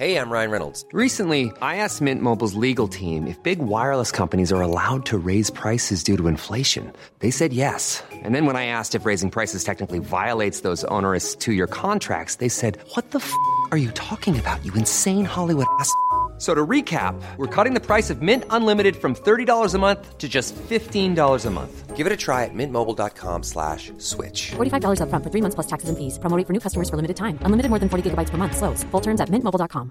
Hey, 0.00 0.16
I'm 0.16 0.30
Ryan 0.30 0.50
Reynolds. 0.50 0.86
Recently, 0.94 1.52
I 1.60 1.76
asked 1.84 2.00
Mint 2.00 2.22
Mobile's 2.22 2.54
legal 2.54 2.88
team 2.88 3.26
if 3.26 3.36
big 3.42 3.58
wireless 3.58 4.10
companies 4.10 4.50
are 4.50 4.62
allowed 4.62 5.04
to 5.04 5.18
raise 5.18 5.50
prices 5.50 6.02
due 6.02 6.16
to 6.16 6.26
inflation. 6.26 6.90
They 7.18 7.30
said 7.30 7.52
yes. 7.52 8.02
And 8.10 8.34
then 8.34 8.46
when 8.46 8.56
I 8.56 8.64
asked 8.64 8.94
if 8.94 9.04
raising 9.04 9.30
prices 9.30 9.62
technically 9.62 9.98
violates 9.98 10.62
those 10.62 10.84
onerous 10.84 11.36
two 11.36 11.52
year 11.52 11.66
contracts, 11.66 12.36
they 12.36 12.48
said, 12.48 12.78
What 12.94 13.10
the 13.10 13.18
f 13.18 13.30
are 13.72 13.76
you 13.76 13.90
talking 13.90 14.40
about, 14.40 14.64
you 14.64 14.72
insane 14.72 15.26
Hollywood 15.26 15.66
ass? 15.78 15.92
So 16.40 16.54
to 16.54 16.66
recap, 16.66 17.20
we're 17.36 17.54
cutting 17.54 17.74
the 17.74 17.84
price 17.84 18.08
of 18.08 18.22
Mint 18.22 18.44
Unlimited 18.48 18.96
from 18.96 19.14
$30 19.14 19.74
a 19.74 19.78
month 19.78 20.16
to 20.16 20.26
just 20.26 20.56
$15 20.56 21.46
a 21.46 21.50
month. 21.50 21.94
Give 21.94 22.06
it 22.06 22.12
a 22.14 22.16
try 22.16 22.44
at 22.44 22.54
mintmobile.com 22.54 23.42
slash 23.42 23.92
switch. 23.98 24.52
$45 24.56 25.00
upfront 25.04 25.22
for 25.22 25.30
three 25.30 25.42
months 25.42 25.54
plus 25.54 25.66
taxes 25.66 25.90
and 25.90 25.98
fees. 25.98 26.18
Promo 26.18 26.38
rate 26.38 26.46
for 26.46 26.54
new 26.54 26.60
customers 26.60 26.88
for 26.88 26.96
limited 26.96 27.16
time. 27.18 27.36
Unlimited 27.44 27.68
more 27.68 27.78
than 27.78 27.90
40 27.90 28.08
gigabytes 28.08 28.30
per 28.30 28.38
month. 28.38 28.56
Slows. 28.56 28.84
Full 28.90 29.02
terms 29.02 29.20
at 29.20 29.28
mintmobile.com. 29.28 29.90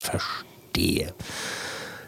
Verstehe. 0.00 1.12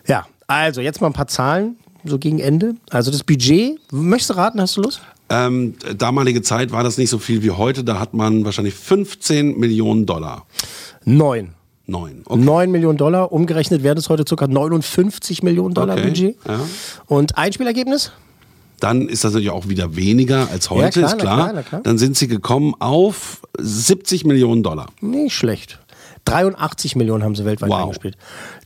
Ja, 0.06 0.26
also 0.46 0.80
jetzt 0.80 1.00
mal 1.00 1.08
ein 1.08 1.12
paar 1.12 1.26
Zahlen, 1.26 1.76
so 2.04 2.18
gegen 2.18 2.38
Ende. 2.38 2.76
Also 2.90 3.10
das 3.10 3.24
Budget, 3.24 3.80
möchtest 3.90 4.30
du 4.30 4.34
raten, 4.36 4.60
hast 4.60 4.76
du 4.76 4.82
Lust? 4.82 5.00
Ähm, 5.28 5.74
damalige 5.96 6.42
Zeit 6.42 6.70
war 6.70 6.84
das 6.84 6.98
nicht 6.98 7.10
so 7.10 7.18
viel 7.18 7.42
wie 7.42 7.50
heute. 7.50 7.82
Da 7.82 7.98
hat 7.98 8.14
man 8.14 8.44
wahrscheinlich 8.44 8.74
15 8.74 9.58
Millionen 9.58 10.06
Dollar. 10.06 10.46
Neun. 11.04 11.54
Neun. 11.86 12.22
Okay. 12.24 12.40
9 12.42 12.70
Millionen 12.70 12.96
Dollar, 12.98 13.30
umgerechnet 13.32 13.82
wären 13.82 13.98
es 13.98 14.08
heute 14.08 14.24
ca. 14.24 14.46
59 14.46 15.42
Millionen 15.42 15.74
Dollar 15.74 15.96
Okay, 15.96 16.06
Budget. 16.08 16.36
ja. 16.48 16.60
Und 17.06 17.36
Einspielergebnis? 17.36 18.12
Dann 18.80 19.08
ist 19.08 19.24
das 19.24 19.32
natürlich 19.32 19.50
auch 19.50 19.68
wieder 19.68 19.94
weniger 19.96 20.48
als 20.50 20.70
heute, 20.70 20.82
Ja, 20.82 20.92
klar, 20.92 21.04
ist 21.06 21.12
na 21.12 21.16
klar. 21.18 21.36
klar, 21.36 21.52
na 21.54 21.62
klar. 21.62 21.80
Dann 21.82 21.98
sind 21.98 22.16
sie 22.16 22.28
gekommen 22.28 22.74
auf 22.80 23.42
70 23.58 24.24
Millionen 24.24 24.62
Dollar. 24.62 24.86
Nicht 25.00 25.34
schlecht. 25.34 25.78
83 26.24 26.96
Millionen 26.96 27.22
haben 27.22 27.34
sie 27.34 27.44
weltweit 27.44 27.68
Wow. 27.70 27.82
eingespielt. 27.82 28.16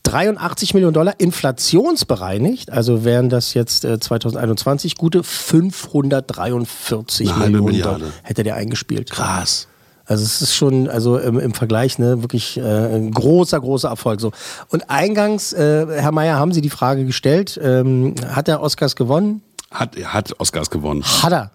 83 0.04 0.74
Millionen 0.74 0.94
Dollar 0.94 1.14
inflationsbereinigt, 1.18 2.70
also 2.70 3.04
wären 3.04 3.28
das 3.28 3.52
jetzt 3.54 3.84
äh, 3.84 3.98
2021 3.98 4.96
gute 4.96 5.24
543 5.24 7.28
Eine 7.30 7.44
Millionen 7.46 7.64
Milliarde. 7.64 7.98
Dollar 8.00 8.12
hätte 8.22 8.44
der 8.44 8.54
eingespielt. 8.54 9.10
Krass. 9.10 9.66
Also 10.08 10.24
es 10.24 10.40
ist 10.40 10.54
schon, 10.54 10.88
also 10.88 11.18
im, 11.18 11.38
im 11.38 11.52
Vergleich, 11.52 11.98
ne, 11.98 12.22
wirklich 12.22 12.56
äh, 12.56 12.62
ein 12.62 13.10
großer, 13.10 13.60
großer 13.60 13.90
Erfolg. 13.90 14.20
So. 14.20 14.32
Und 14.70 14.88
eingangs, 14.88 15.52
äh, 15.52 15.86
Herr 16.00 16.12
Mayer, 16.12 16.38
haben 16.38 16.52
Sie 16.52 16.62
die 16.62 16.70
Frage 16.70 17.04
gestellt, 17.04 17.60
ähm, 17.62 18.14
hat 18.26 18.48
er 18.48 18.62
Oscars 18.62 18.96
gewonnen? 18.96 19.42
Hat, 19.70 19.96
er 19.96 20.14
hat 20.14 20.40
Oscars 20.40 20.70
gewonnen. 20.70 21.04
Hat 21.04 21.32
er. 21.32 21.50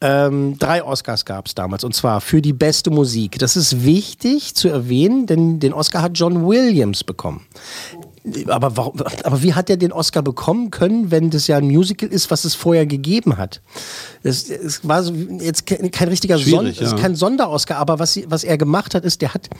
Ähm, 0.00 0.58
drei 0.58 0.82
Oscars 0.82 1.24
gab 1.24 1.46
es 1.46 1.54
damals 1.54 1.84
und 1.84 1.94
zwar 1.94 2.20
für 2.20 2.42
die 2.42 2.52
beste 2.52 2.90
Musik. 2.90 3.38
Das 3.38 3.56
ist 3.56 3.84
wichtig 3.84 4.56
zu 4.56 4.68
erwähnen, 4.68 5.26
denn 5.26 5.60
den 5.60 5.72
Oscar 5.72 6.02
hat 6.02 6.18
John 6.18 6.44
Williams 6.44 7.04
bekommen. 7.04 7.46
Aber, 8.46 8.76
warum, 8.76 9.00
aber 9.24 9.42
wie 9.42 9.54
hat 9.54 9.68
er 9.68 9.76
den 9.76 9.92
Oscar 9.92 10.22
bekommen 10.22 10.70
können, 10.70 11.10
wenn 11.10 11.30
das 11.30 11.48
ja 11.48 11.56
ein 11.56 11.66
Musical 11.66 12.08
ist, 12.08 12.30
was 12.30 12.44
es 12.44 12.54
vorher 12.54 12.86
gegeben 12.86 13.36
hat? 13.36 13.60
Es, 14.22 14.48
es 14.48 14.86
war 14.86 15.02
so, 15.02 15.12
jetzt 15.12 15.66
kein, 15.66 16.08
richtiger 16.08 16.38
Son, 16.38 16.72
ja. 16.72 16.92
kein 16.94 17.16
Sonderoscar, 17.16 17.78
aber 17.78 17.98
was, 17.98 18.20
was 18.26 18.44
er 18.44 18.58
gemacht 18.58 18.94
hat, 18.94 19.04
ist, 19.04 19.22
der 19.22 19.34
hat 19.34 19.50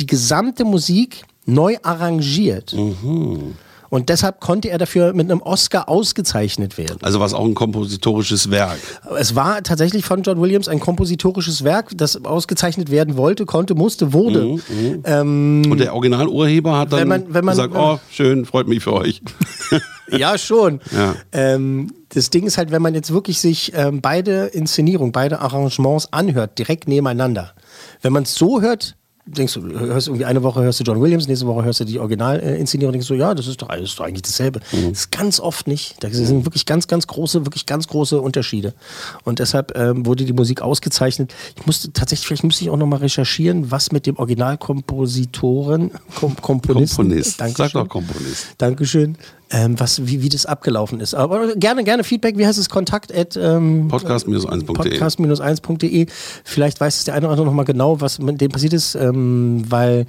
die 0.00 0.06
gesamte 0.06 0.64
Musik 0.64 1.24
neu 1.46 1.76
arrangiert. 1.82 2.72
Mhm. 2.72 3.54
Und 3.90 4.08
deshalb 4.08 4.40
konnte 4.40 4.70
er 4.70 4.78
dafür 4.78 5.12
mit 5.12 5.30
einem 5.30 5.40
Oscar 5.42 5.88
ausgezeichnet 5.88 6.78
werden. 6.78 6.98
Also 7.02 7.20
was 7.20 7.34
auch 7.34 7.44
ein 7.44 7.54
kompositorisches 7.54 8.50
Werk. 8.50 8.78
Es 9.18 9.34
war 9.34 9.62
tatsächlich 9.62 10.04
von 10.04 10.22
John 10.22 10.40
Williams 10.40 10.68
ein 10.68 10.80
kompositorisches 10.80 11.64
Werk, 11.64 11.90
das 11.96 12.24
ausgezeichnet 12.24 12.90
werden 12.90 13.16
wollte, 13.16 13.44
konnte, 13.46 13.74
musste, 13.74 14.12
wurde. 14.12 14.58
Ähm, 15.04 15.62
Und 15.70 15.78
der 15.78 15.94
Originalurheber 15.94 16.78
hat 16.78 16.92
dann 16.92 17.00
Wenn 17.00 17.08
man- 17.08 17.24
wenn 17.34 17.44
man- 17.44 17.54
gesagt, 17.56 17.74
oh, 17.76 17.98
schön, 18.10 18.44
freut 18.44 18.68
mich 18.68 18.82
für 18.82 18.92
euch. 18.94 19.22
ja, 20.10 20.36
schon. 20.38 20.80
Ja. 20.94 21.14
Ähm, 21.32 21.92
das 22.10 22.30
Ding 22.30 22.46
ist 22.46 22.58
halt, 22.58 22.70
wenn 22.70 22.82
man 22.82 22.94
jetzt 22.94 23.12
wirklich 23.12 23.38
sich 23.40 23.72
ähm, 23.74 24.00
beide 24.00 24.46
Inszenierungen, 24.46 25.12
beide 25.12 25.40
Arrangements 25.40 26.08
anhört, 26.12 26.58
direkt 26.58 26.88
nebeneinander. 26.88 27.52
Wenn 28.02 28.12
man 28.12 28.22
es 28.24 28.34
so 28.34 28.60
hört, 28.60 28.96
denkst 29.26 29.54
du, 29.54 29.62
hörst 29.62 30.08
irgendwie 30.08 30.24
eine 30.24 30.42
Woche 30.42 30.62
hörst 30.62 30.80
du 30.80 30.84
John 30.84 31.00
Williams, 31.00 31.26
nächste 31.26 31.46
Woche 31.46 31.64
hörst 31.64 31.80
du 31.80 31.84
die 31.84 31.98
Originalinszenierung, 31.98 32.92
denkst 32.92 33.08
du, 33.08 33.14
ja, 33.14 33.34
das 33.34 33.46
ist 33.46 33.60
doch, 33.62 33.74
ist 33.74 33.98
doch 33.98 34.04
eigentlich 34.04 34.22
dasselbe. 34.22 34.60
Mhm. 34.72 34.90
Das 34.90 35.00
ist 35.00 35.12
ganz 35.12 35.40
oft 35.40 35.66
nicht. 35.66 35.96
Da 36.00 36.10
sind 36.10 36.44
wirklich 36.44 36.66
ganz, 36.66 36.86
ganz 36.88 37.06
große, 37.06 37.46
wirklich 37.46 37.66
ganz 37.66 37.88
große 37.88 38.20
Unterschiede. 38.20 38.74
Und 39.24 39.38
deshalb 39.38 39.76
ähm, 39.76 40.04
wurde 40.04 40.24
die 40.24 40.32
Musik 40.32 40.60
ausgezeichnet. 40.60 41.34
Ich 41.56 41.66
musste 41.66 41.92
tatsächlich, 41.92 42.26
vielleicht 42.26 42.44
müsste 42.44 42.64
ich 42.64 42.70
auch 42.70 42.76
nochmal 42.76 43.00
recherchieren, 43.00 43.70
was 43.70 43.92
mit 43.92 44.06
dem 44.06 44.16
Originalkompositoren, 44.18 45.90
Kom 46.16 46.36
Komponisten, 46.36 46.96
Komponist. 46.96 47.38
Sag 47.38 47.54
Dankeschön. 47.54 47.80
doch 47.80 47.88
Komponist. 47.88 48.46
Dankeschön. 48.58 49.16
Ähm, 49.50 49.78
was, 49.78 50.06
wie, 50.06 50.22
wie 50.22 50.30
das 50.30 50.46
abgelaufen 50.46 51.00
ist. 51.00 51.14
Aber 51.14 51.54
gerne, 51.54 51.84
gerne 51.84 52.02
Feedback. 52.02 52.38
Wie 52.38 52.46
heißt 52.46 52.58
es? 52.58 52.70
Kontakt 52.70 53.14
at 53.14 53.36
ähm, 53.36 53.88
Podcast-1.de. 53.88 54.64
podcast-1.de. 54.66 56.06
Vielleicht 56.44 56.80
weiß 56.80 56.96
es 56.96 57.04
der 57.04 57.14
eine 57.14 57.26
oder 57.26 57.32
andere 57.32 57.46
noch 57.46 57.52
mal 57.52 57.64
genau, 57.64 58.00
was 58.00 58.18
mit 58.18 58.40
dem 58.40 58.50
passiert 58.50 58.72
ist, 58.72 58.94
ähm, 58.94 59.62
weil, 59.68 60.06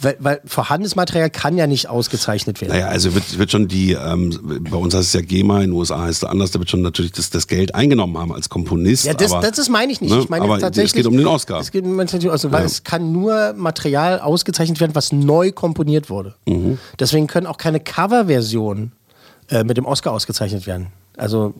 weil, 0.00 0.16
weil 0.20 0.40
vorhandenes 0.46 0.94
Material 0.96 1.30
kann 1.30 1.56
ja 1.58 1.66
nicht 1.66 1.88
ausgezeichnet 1.88 2.60
werden. 2.60 2.72
Naja, 2.72 2.86
also 2.86 3.14
wird, 3.14 3.38
wird 3.38 3.50
schon 3.50 3.66
die, 3.68 3.92
ähm, 3.92 4.60
bei 4.70 4.76
uns 4.76 4.94
heißt 4.94 5.08
es 5.08 5.12
ja 5.14 5.20
GEMA, 5.20 5.56
in 5.62 5.70
den 5.70 5.72
USA 5.72 6.02
heißt 6.02 6.22
es 6.22 6.28
anders, 6.28 6.52
da 6.52 6.58
wird 6.60 6.70
schon 6.70 6.82
natürlich 6.82 7.12
das, 7.12 7.28
das 7.30 7.48
Geld 7.48 7.74
eingenommen 7.74 8.16
haben 8.16 8.32
als 8.32 8.48
Komponist. 8.48 9.04
Ja, 9.04 9.14
das, 9.14 9.32
aber, 9.32 9.42
das, 9.42 9.56
das 9.56 9.68
meine 9.68 9.92
ich 9.92 10.00
nicht. 10.00 10.12
ne, 10.14 10.20
Ich 10.20 10.28
meine 10.28 10.44
aber 10.44 10.58
tatsächlich. 10.58 10.92
es 10.92 10.96
geht 10.96 11.06
um 11.06 11.16
den 11.16 11.26
Oscar. 11.26 11.60
Es 11.60 11.70
geht 11.72 11.84
um 11.84 11.98
den 11.98 12.30
Oscar, 12.30 12.52
weil 12.52 12.60
Ja. 12.60 12.66
es 12.66 12.84
kann 12.84 13.12
nur 13.12 13.52
Material 13.56 14.20
ausgezeichnet 14.20 14.80
werden, 14.80 14.94
was 14.94 15.12
neu 15.12 15.50
komponiert 15.52 16.08
wurde. 16.08 16.34
Mhm. 16.46 16.78
Deswegen 17.00 17.26
können 17.26 17.46
auch 17.46 17.58
keine 17.58 17.80
Coverversionen 17.80 18.85
äh, 19.50 19.64
mit 19.64 19.76
dem 19.76 19.84
Oscar 19.86 20.12
ausgezeichnet 20.12 20.66
werden. 20.66 20.88
Also 21.16 21.54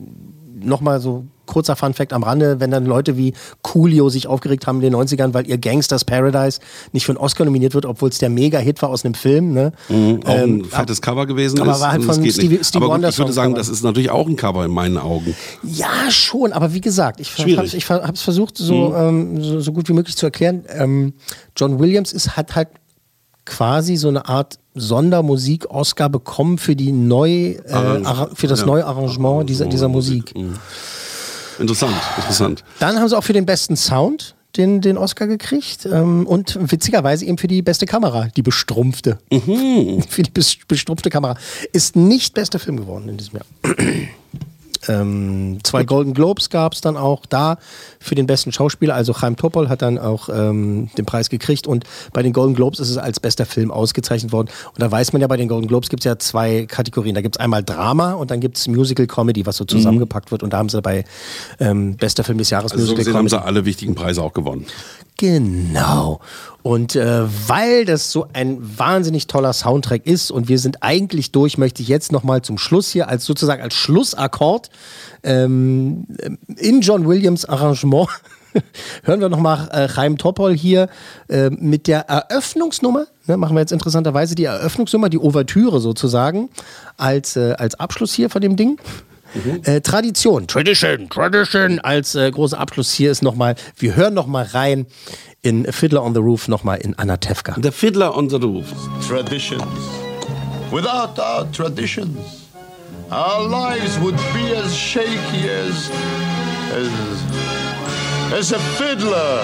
nochmal 0.59 0.99
so 0.99 1.25
kurzer 1.45 1.75
Fun 1.75 1.93
Fact 1.93 2.13
am 2.13 2.23
Rande, 2.23 2.59
wenn 2.59 2.71
dann 2.71 2.85
Leute 2.85 3.15
wie 3.15 3.33
Coolio 3.61 4.09
sich 4.09 4.25
aufgeregt 4.27 4.65
haben 4.65 4.81
in 4.81 4.91
den 4.91 4.95
90ern, 4.95 5.33
weil 5.33 5.47
ihr 5.47 5.57
Gangsters 5.59 6.03
Paradise 6.03 6.59
nicht 6.93 7.05
für 7.05 7.11
einen 7.11 7.19
Oscar 7.19 7.45
nominiert 7.45 7.73
wird, 7.75 7.85
obwohl 7.85 8.09
es 8.09 8.17
der 8.17 8.29
Mega-Hit 8.29 8.81
war 8.81 8.89
aus 8.89 9.05
einem 9.05 9.13
Film. 9.13 9.53
Ne? 9.53 9.71
Mhm, 9.87 10.19
auch 10.25 10.29
ein 10.35 10.49
Ähm, 10.59 10.65
fettes 10.65 11.01
Cover 11.01 11.25
gewesen 11.27 11.61
aber 11.61 11.71
ist. 11.73 11.79
war 11.81 11.91
halt 11.91 12.03
von 12.03 12.15
Stevie-. 12.15 12.31
Stevie 12.31 12.59
aber 12.73 12.85
gut, 12.87 12.93
Wonder 12.95 13.09
ich 13.09 13.17
würde 13.19 13.33
sagen, 13.33 13.51
Cover. 13.53 13.59
das 13.59 13.69
ist 13.69 13.83
natürlich 13.83 14.09
auch 14.09 14.27
ein 14.27 14.35
Cover 14.35 14.65
in 14.65 14.71
meinen 14.71 14.97
Augen. 14.97 15.35
Ja, 15.63 16.09
schon, 16.09 16.53
aber 16.53 16.73
wie 16.73 16.81
gesagt, 16.81 17.19
ich 17.19 17.31
habe 17.89 18.13
es 18.13 18.21
versucht, 18.21 18.57
so, 18.57 18.95
ähm, 18.95 19.41
so, 19.43 19.59
so 19.59 19.71
gut 19.71 19.87
wie 19.89 19.93
möglich 19.93 20.17
zu 20.17 20.25
erklären. 20.25 20.65
Ähm, 20.69 21.13
John 21.55 21.79
Williams 21.79 22.13
ist, 22.13 22.35
hat 22.35 22.55
halt 22.55 22.69
quasi 23.47 23.95
so 23.95 24.09
eine 24.09 24.27
Art 24.27 24.59
Sondermusik-Oscar 24.75 26.09
bekommen 26.09 26.57
für 26.57 26.75
die 26.75 26.91
neu, 26.91 27.51
äh, 27.51 28.03
für 28.35 28.47
das 28.47 28.59
ja. 28.59 28.65
neue 28.67 28.85
Arrangement 28.85 29.49
dieser, 29.49 29.65
dieser 29.65 29.87
Musik. 29.87 30.35
Mhm. 30.35 30.55
Interessant, 31.59 31.95
interessant. 32.17 32.63
Dann 32.79 32.97
haben 32.99 33.09
sie 33.09 33.17
auch 33.17 33.23
für 33.23 33.33
den 33.33 33.45
besten 33.47 33.75
Sound 33.75 34.35
den, 34.57 34.81
den 34.81 34.97
Oscar 34.97 35.27
gekriegt 35.27 35.87
ähm, 35.91 36.25
und 36.27 36.57
witzigerweise 36.71 37.25
eben 37.25 37.37
für 37.37 37.47
die 37.47 37.61
beste 37.61 37.85
Kamera, 37.85 38.27
die 38.35 38.41
bestrumpfte. 38.41 39.17
Für 39.31 40.23
die 40.23 40.31
bes- 40.31 40.57
bestrumpfte 40.67 41.09
Kamera. 41.09 41.35
Ist 41.73 41.95
nicht 41.95 42.33
bester 42.33 42.59
Film 42.59 42.77
geworden 42.77 43.09
in 43.09 43.17
diesem 43.17 43.39
Jahr. 43.39 43.75
Ähm, 44.87 45.59
zwei 45.63 45.83
Golden 45.83 46.13
Globes 46.13 46.49
gab 46.49 46.73
es 46.73 46.81
dann 46.81 46.97
auch 46.97 47.25
da 47.25 47.57
für 47.99 48.15
den 48.15 48.27
besten 48.27 48.51
Schauspieler. 48.51 48.95
Also 48.95 49.13
Chaim 49.13 49.35
Topol 49.35 49.69
hat 49.69 49.81
dann 49.81 49.97
auch 49.97 50.29
ähm, 50.29 50.89
den 50.97 51.05
Preis 51.05 51.29
gekriegt 51.29 51.67
und 51.67 51.83
bei 52.13 52.23
den 52.23 52.33
Golden 52.33 52.55
Globes 52.55 52.79
ist 52.79 52.89
es 52.89 52.97
als 52.97 53.19
bester 53.19 53.45
Film 53.45 53.71
ausgezeichnet 53.71 54.31
worden. 54.31 54.49
Und 54.73 54.81
da 54.81 54.91
weiß 54.91 55.13
man 55.13 55.21
ja, 55.21 55.27
bei 55.27 55.37
den 55.37 55.47
Golden 55.47 55.67
Globes 55.67 55.89
gibt 55.89 56.01
es 56.01 56.05
ja 56.05 56.17
zwei 56.19 56.65
Kategorien. 56.65 57.15
Da 57.15 57.21
gibt 57.21 57.35
es 57.35 57.39
einmal 57.39 57.63
Drama 57.63 58.13
und 58.13 58.31
dann 58.31 58.39
gibt 58.39 58.57
es 58.57 58.67
Musical 58.67 59.07
Comedy, 59.07 59.45
was 59.45 59.57
so 59.57 59.65
zusammengepackt 59.65 60.31
wird. 60.31 60.43
Und 60.43 60.53
da 60.53 60.57
haben 60.57 60.69
sie 60.69 60.81
bei 60.81 61.05
ähm, 61.59 61.95
bester 61.97 62.23
Film 62.23 62.37
des 62.37 62.49
Jahres 62.49 62.71
Also 62.71 62.85
so 62.85 62.91
Musical 62.91 63.13
haben 63.13 63.27
Comedy. 63.27 63.29
sie 63.35 63.43
alle 63.43 63.65
wichtigen 63.65 63.95
Preise 63.95 64.21
auch 64.21 64.33
gewonnen. 64.33 64.65
Genau. 65.17 66.19
Und 66.61 66.95
äh, 66.95 67.23
weil 67.47 67.85
das 67.85 68.11
so 68.11 68.27
ein 68.33 68.57
wahnsinnig 68.77 69.27
toller 69.27 69.53
Soundtrack 69.53 70.05
ist 70.05 70.31
und 70.31 70.47
wir 70.47 70.59
sind 70.59 70.83
eigentlich 70.83 71.31
durch, 71.31 71.57
möchte 71.57 71.81
ich 71.81 71.87
jetzt 71.87 72.11
nochmal 72.11 72.41
zum 72.43 72.57
Schluss 72.57 72.91
hier 72.91 73.07
als 73.07 73.25
sozusagen 73.25 73.61
als 73.61 73.73
Schlussakkord 73.73 74.69
ähm, 75.23 76.05
in 76.57 76.81
John 76.81 77.07
Williams 77.07 77.45
Arrangement 77.45 78.09
hören 79.03 79.21
wir 79.21 79.29
nochmal 79.29 79.69
äh, 79.71 79.87
Chaim 79.87 80.17
Topol 80.17 80.55
hier 80.55 80.89
äh, 81.29 81.49
mit 81.49 81.87
der 81.87 82.09
Eröffnungsnummer. 82.09 83.07
Ne, 83.27 83.37
machen 83.37 83.55
wir 83.55 83.61
jetzt 83.61 83.71
interessanterweise 83.71 84.35
die 84.35 84.45
Eröffnungsnummer, 84.45 85.09
die 85.09 85.19
Ouvertüre 85.19 85.79
sozusagen, 85.79 86.49
als, 86.97 87.35
äh, 87.35 87.55
als 87.57 87.79
Abschluss 87.79 88.13
hier 88.13 88.29
von 88.29 88.41
dem 88.41 88.55
Ding. 88.55 88.79
Äh, 89.63 89.81
Tradition, 89.81 90.47
Tradition, 90.47 91.09
Tradition 91.09 91.79
als 91.79 92.15
äh, 92.15 92.31
großer 92.31 92.59
Abschluss 92.59 92.91
hier 92.91 93.11
ist 93.11 93.21
nochmal, 93.21 93.55
wir 93.77 93.95
hören 93.95 94.13
nochmal 94.13 94.45
rein 94.53 94.85
in 95.41 95.71
Fiddler 95.71 96.03
on 96.03 96.13
the 96.13 96.19
Roof, 96.19 96.47
nochmal 96.47 96.77
in 96.79 96.95
Anatevka. 96.97 97.55
The 97.61 97.71
Fiddler 97.71 98.15
on 98.15 98.29
the 98.29 98.37
Roof. 98.37 98.65
traditions. 99.07 99.63
Without 100.71 101.17
our 101.19 101.45
traditions, 101.53 102.47
our 103.11 103.47
lives 103.47 103.97
would 103.99 104.17
be 104.33 104.53
as 104.55 104.75
shaky 104.75 105.49
as 105.49 105.89
as 106.73 106.91
as 108.33 108.51
a 108.51 108.59
fiddler 108.77 109.41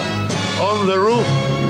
on 0.59 0.85
the 0.85 0.99
roof. 0.99 1.62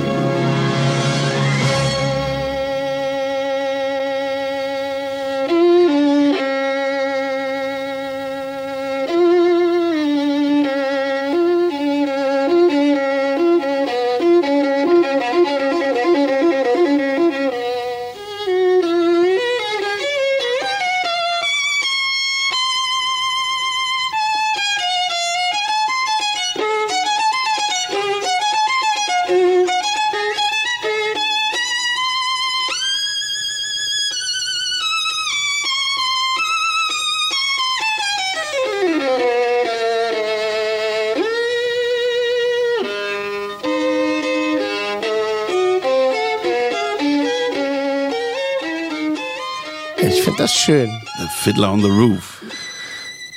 Das 50.43 50.53
schön. 50.53 50.89
The 51.19 51.27
Fiddler 51.37 51.71
on 51.71 51.81
the 51.81 51.89
Roof. 51.89 52.41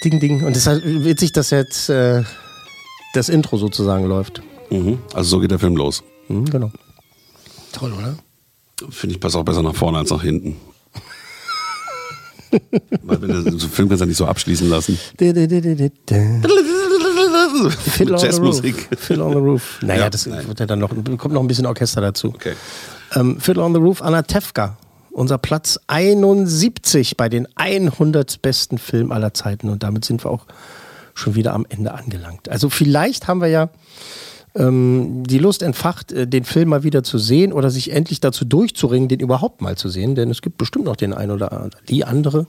Ding, 0.02 0.18
ding. 0.18 0.42
Und 0.44 0.52
es 0.52 0.58
ist 0.58 0.66
halt 0.66 0.82
witzig, 0.84 1.30
dass 1.32 1.50
jetzt 1.50 1.88
äh, 1.88 2.24
das 3.14 3.28
Intro 3.28 3.56
sozusagen 3.56 4.06
läuft. 4.06 4.42
Mhm. 4.70 4.98
Also 5.14 5.30
so 5.30 5.40
geht 5.40 5.52
der 5.52 5.60
Film 5.60 5.76
los. 5.76 6.02
Mhm, 6.28 6.46
genau. 6.50 6.72
Toll, 7.72 7.92
oder? 7.92 8.16
Finde 8.90 9.14
ich, 9.14 9.20
passt 9.20 9.36
auch 9.36 9.44
besser 9.44 9.62
nach 9.62 9.74
vorne 9.76 9.98
als 9.98 10.10
nach 10.10 10.20
hinten. 10.22 10.56
Weil 13.02 13.22
wenn 13.22 13.42
so 13.42 13.48
einen 13.50 13.60
Film 13.60 13.88
kannst 13.88 14.00
du 14.00 14.04
ja 14.04 14.08
nicht 14.08 14.16
so 14.16 14.26
abschließen 14.26 14.68
lassen. 14.68 14.98
Fiddler 15.18 15.36
on 18.14 18.20
the 18.20 18.24
Roof. 18.24 18.24
Jazzmusik. 18.24 18.88
Fiddler 18.98 19.26
on 19.26 19.32
the 19.32 19.38
Roof. 19.38 19.78
Naja, 19.82 20.00
Ja, 20.02 20.10
das 20.10 20.26
nein. 20.26 20.46
wird 20.48 20.58
ja 20.60 20.66
dann 20.66 20.80
noch, 20.80 20.90
kommt 21.18 21.32
noch 21.34 21.40
ein 21.40 21.46
bisschen 21.46 21.66
Orchester 21.66 22.00
dazu. 22.00 22.28
Okay. 22.28 22.54
Ähm, 23.14 23.38
Fiddler 23.40 23.64
on 23.64 23.74
the 23.74 23.80
Roof, 23.80 24.02
Anatevka. 24.02 24.76
Unser 25.16 25.38
Platz 25.38 25.81
71 25.87 27.16
bei 27.16 27.31
den 27.31 27.48
100 27.55 28.42
besten 28.42 28.76
Filmen 28.76 29.12
aller 29.12 29.33
Zeiten. 29.33 29.70
Und 29.70 29.83
damit 29.83 30.05
sind 30.05 30.22
wir 30.26 30.31
auch 30.31 30.44
schon 31.14 31.35
wieder 31.35 31.55
am 31.55 31.64
Ende 31.70 31.94
angelangt. 31.94 32.50
Also 32.50 32.68
vielleicht 32.68 33.26
haben 33.26 33.40
wir 33.40 33.48
ja 33.48 33.70
ähm, 34.55 35.22
die 35.26 35.38
Lust 35.38 35.62
entfacht, 35.62 36.12
äh, 36.12 36.26
den 36.26 36.44
Film 36.44 36.68
mal 36.68 36.83
wieder 36.83 37.02
zu 37.02 37.16
sehen 37.16 37.55
oder 37.55 37.70
sich 37.70 37.92
endlich 37.92 38.20
dazu 38.20 38.44
durchzuringen, 38.44 39.09
den 39.09 39.20
überhaupt 39.20 39.62
mal 39.62 39.79
zu 39.79 39.88
sehen. 39.88 40.16
Denn 40.16 40.31
es 40.31 40.42
gibt 40.42 40.59
bestimmt 40.59 40.85
noch 40.85 40.96
den 40.96 41.14
einen 41.14 41.31
oder 41.31 41.70
die 41.88 42.05
andere, 42.05 42.46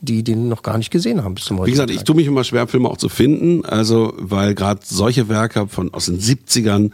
die 0.00 0.22
den 0.22 0.48
noch 0.48 0.62
gar 0.62 0.78
nicht 0.78 0.90
gesehen 0.90 1.24
haben 1.24 1.34
bis 1.34 1.44
zum 1.46 1.56
Wie 1.56 1.60
heutigen 1.62 1.74
gesagt, 1.74 1.90
ich 1.90 1.96
Tag. 1.98 2.06
tue 2.06 2.16
mich 2.16 2.26
immer 2.26 2.44
schwer, 2.44 2.66
Filme 2.68 2.88
auch 2.88 2.96
zu 2.96 3.08
finden. 3.08 3.64
Also, 3.64 4.12
weil 4.18 4.54
gerade 4.54 4.80
solche 4.84 5.28
Werke 5.28 5.66
von 5.68 5.92
aus 5.92 6.06
den 6.06 6.20
70ern, 6.20 6.90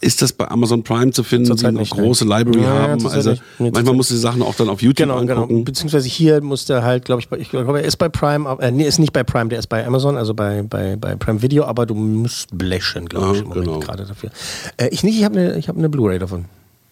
ist 0.00 0.20
das 0.22 0.32
bei 0.32 0.48
Amazon 0.50 0.82
Prime 0.82 1.10
zu 1.12 1.22
finden, 1.22 1.56
die 1.56 1.64
eine 1.66 1.78
ne? 1.80 1.86
große 1.88 2.24
Library 2.24 2.62
Ja, 2.62 2.68
haben. 2.88 3.00
zurzeit 3.00 3.16
Also. 3.26 3.42
Nee, 3.58 3.70
manchmal 3.72 3.94
musst 3.94 4.10
du 4.10 4.14
die 4.14 4.20
Sachen 4.20 4.42
auch 4.42 4.54
dann 4.54 4.68
auf 4.68 4.82
YouTube 4.82 5.06
Genau, 5.08 5.20
genau. 5.20 5.42
angucken. 5.42 5.64
Beziehungsweise 5.64 6.08
hier 6.08 6.42
musste 6.42 6.74
er 6.74 6.82
halt, 6.84 7.04
glaube 7.04 7.22
ich, 7.22 7.40
ich 7.40 7.50
glaube, 7.50 7.80
er 7.80 7.84
ist 7.86 7.96
bei 7.96 8.08
Prime, 8.08 8.56
äh, 8.60 8.70
nee, 8.70 8.86
ist 8.86 8.98
nicht 8.98 9.12
bei 9.12 9.24
Prime, 9.24 9.48
der 9.48 9.58
ist 9.58 9.68
bei 9.68 9.86
Amazon, 9.86 10.16
also 10.16 10.34
bei, 10.34 10.62
bei, 10.62 10.96
bei 10.96 11.16
Prime 11.16 11.40
Video, 11.42 11.64
aber 11.64 11.86
du 11.86 11.94
musst 11.94 12.48
bläschen, 12.56 13.06
glaube 13.06 13.36
ich, 13.36 13.40
Ah, 13.40 13.42
im 13.42 13.48
Moment 13.48 13.66
genau. 13.66 13.78
gerade 13.80 14.04
dafür. 14.04 14.30
Äh, 14.76 14.88
ich 14.88 15.02
nicht, 15.02 15.16
ich 15.18 15.24
habe 15.24 15.38
eine 15.38 15.56
ich 15.58 15.68
hab 15.68 15.76
ne 15.76 15.88
Blu-ray 15.88 16.18
davon. 16.18 16.44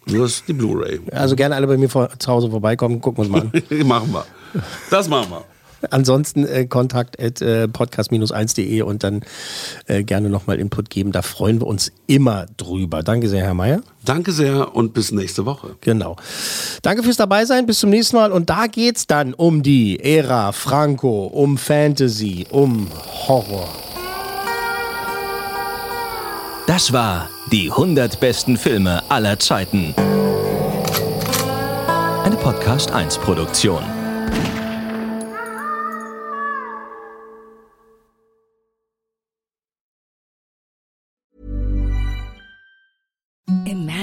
Du 0.09 0.22
hast 0.22 0.44
die 0.46 0.53
Blu-ray. 0.53 1.01
Also 1.11 1.35
gerne 1.35 1.57
alle 1.57 1.66
bei 1.66 1.77
mir 1.77 1.88
vor, 1.88 2.09
zu 2.18 2.31
Hause 2.31 2.49
vorbeikommen, 2.49 3.01
gucken 3.01 3.25
wir 3.25 3.35
uns 3.40 3.53
mal 3.53 3.61
an. 3.81 3.87
machen 3.88 4.12
wir. 4.12 4.25
Das 4.90 5.09
machen 5.09 5.30
wir. 5.30 5.44
Ansonsten 5.90 6.46
äh, 6.46 6.66
kontakt 6.66 7.20
at 7.20 7.42
äh, 7.42 7.68
podcast-1.de 7.68 8.82
und 8.82 9.04
dann 9.04 9.22
äh, 9.87 10.02
gerne 10.02 10.30
nochmal 10.30 10.59
Input 10.59 10.90
geben. 10.90 11.12
Da 11.12 11.22
freuen 11.22 11.61
wir 11.61 11.66
uns 11.66 11.92
immer 12.06 12.46
drüber. 12.56 13.02
Danke 13.02 13.28
sehr, 13.28 13.42
Herr 13.44 13.54
Mayer. 13.54 13.80
Danke 14.04 14.32
sehr 14.32 14.74
und 14.74 14.94
bis 14.94 15.12
nächste 15.12 15.44
Woche. 15.44 15.76
Genau. 15.82 16.16
Danke 16.82 17.02
fürs 17.02 17.16
dabei 17.16 17.44
sein. 17.44 17.66
Bis 17.66 17.80
zum 17.80 17.90
nächsten 17.90 18.16
Mal. 18.16 18.32
Und 18.32 18.48
da 18.48 18.66
geht's 18.66 19.06
dann 19.06 19.35
um 19.35 19.62
die 19.62 20.00
Ära 20.00 20.52
Franco, 20.52 21.26
um 21.26 21.59
Fantasy, 21.59 22.46
um 22.50 22.88
Horror. 23.28 23.68
Das 26.66 26.92
war 26.92 27.28
die 27.52 27.70
100 27.70 28.18
besten 28.18 28.56
Filme 28.56 29.02
aller 29.09 29.38
Zeiten. 29.38 29.94
Eine 32.24 32.37
Podcast 32.37 32.90
1 32.90 33.18
Produktion. 33.18 33.95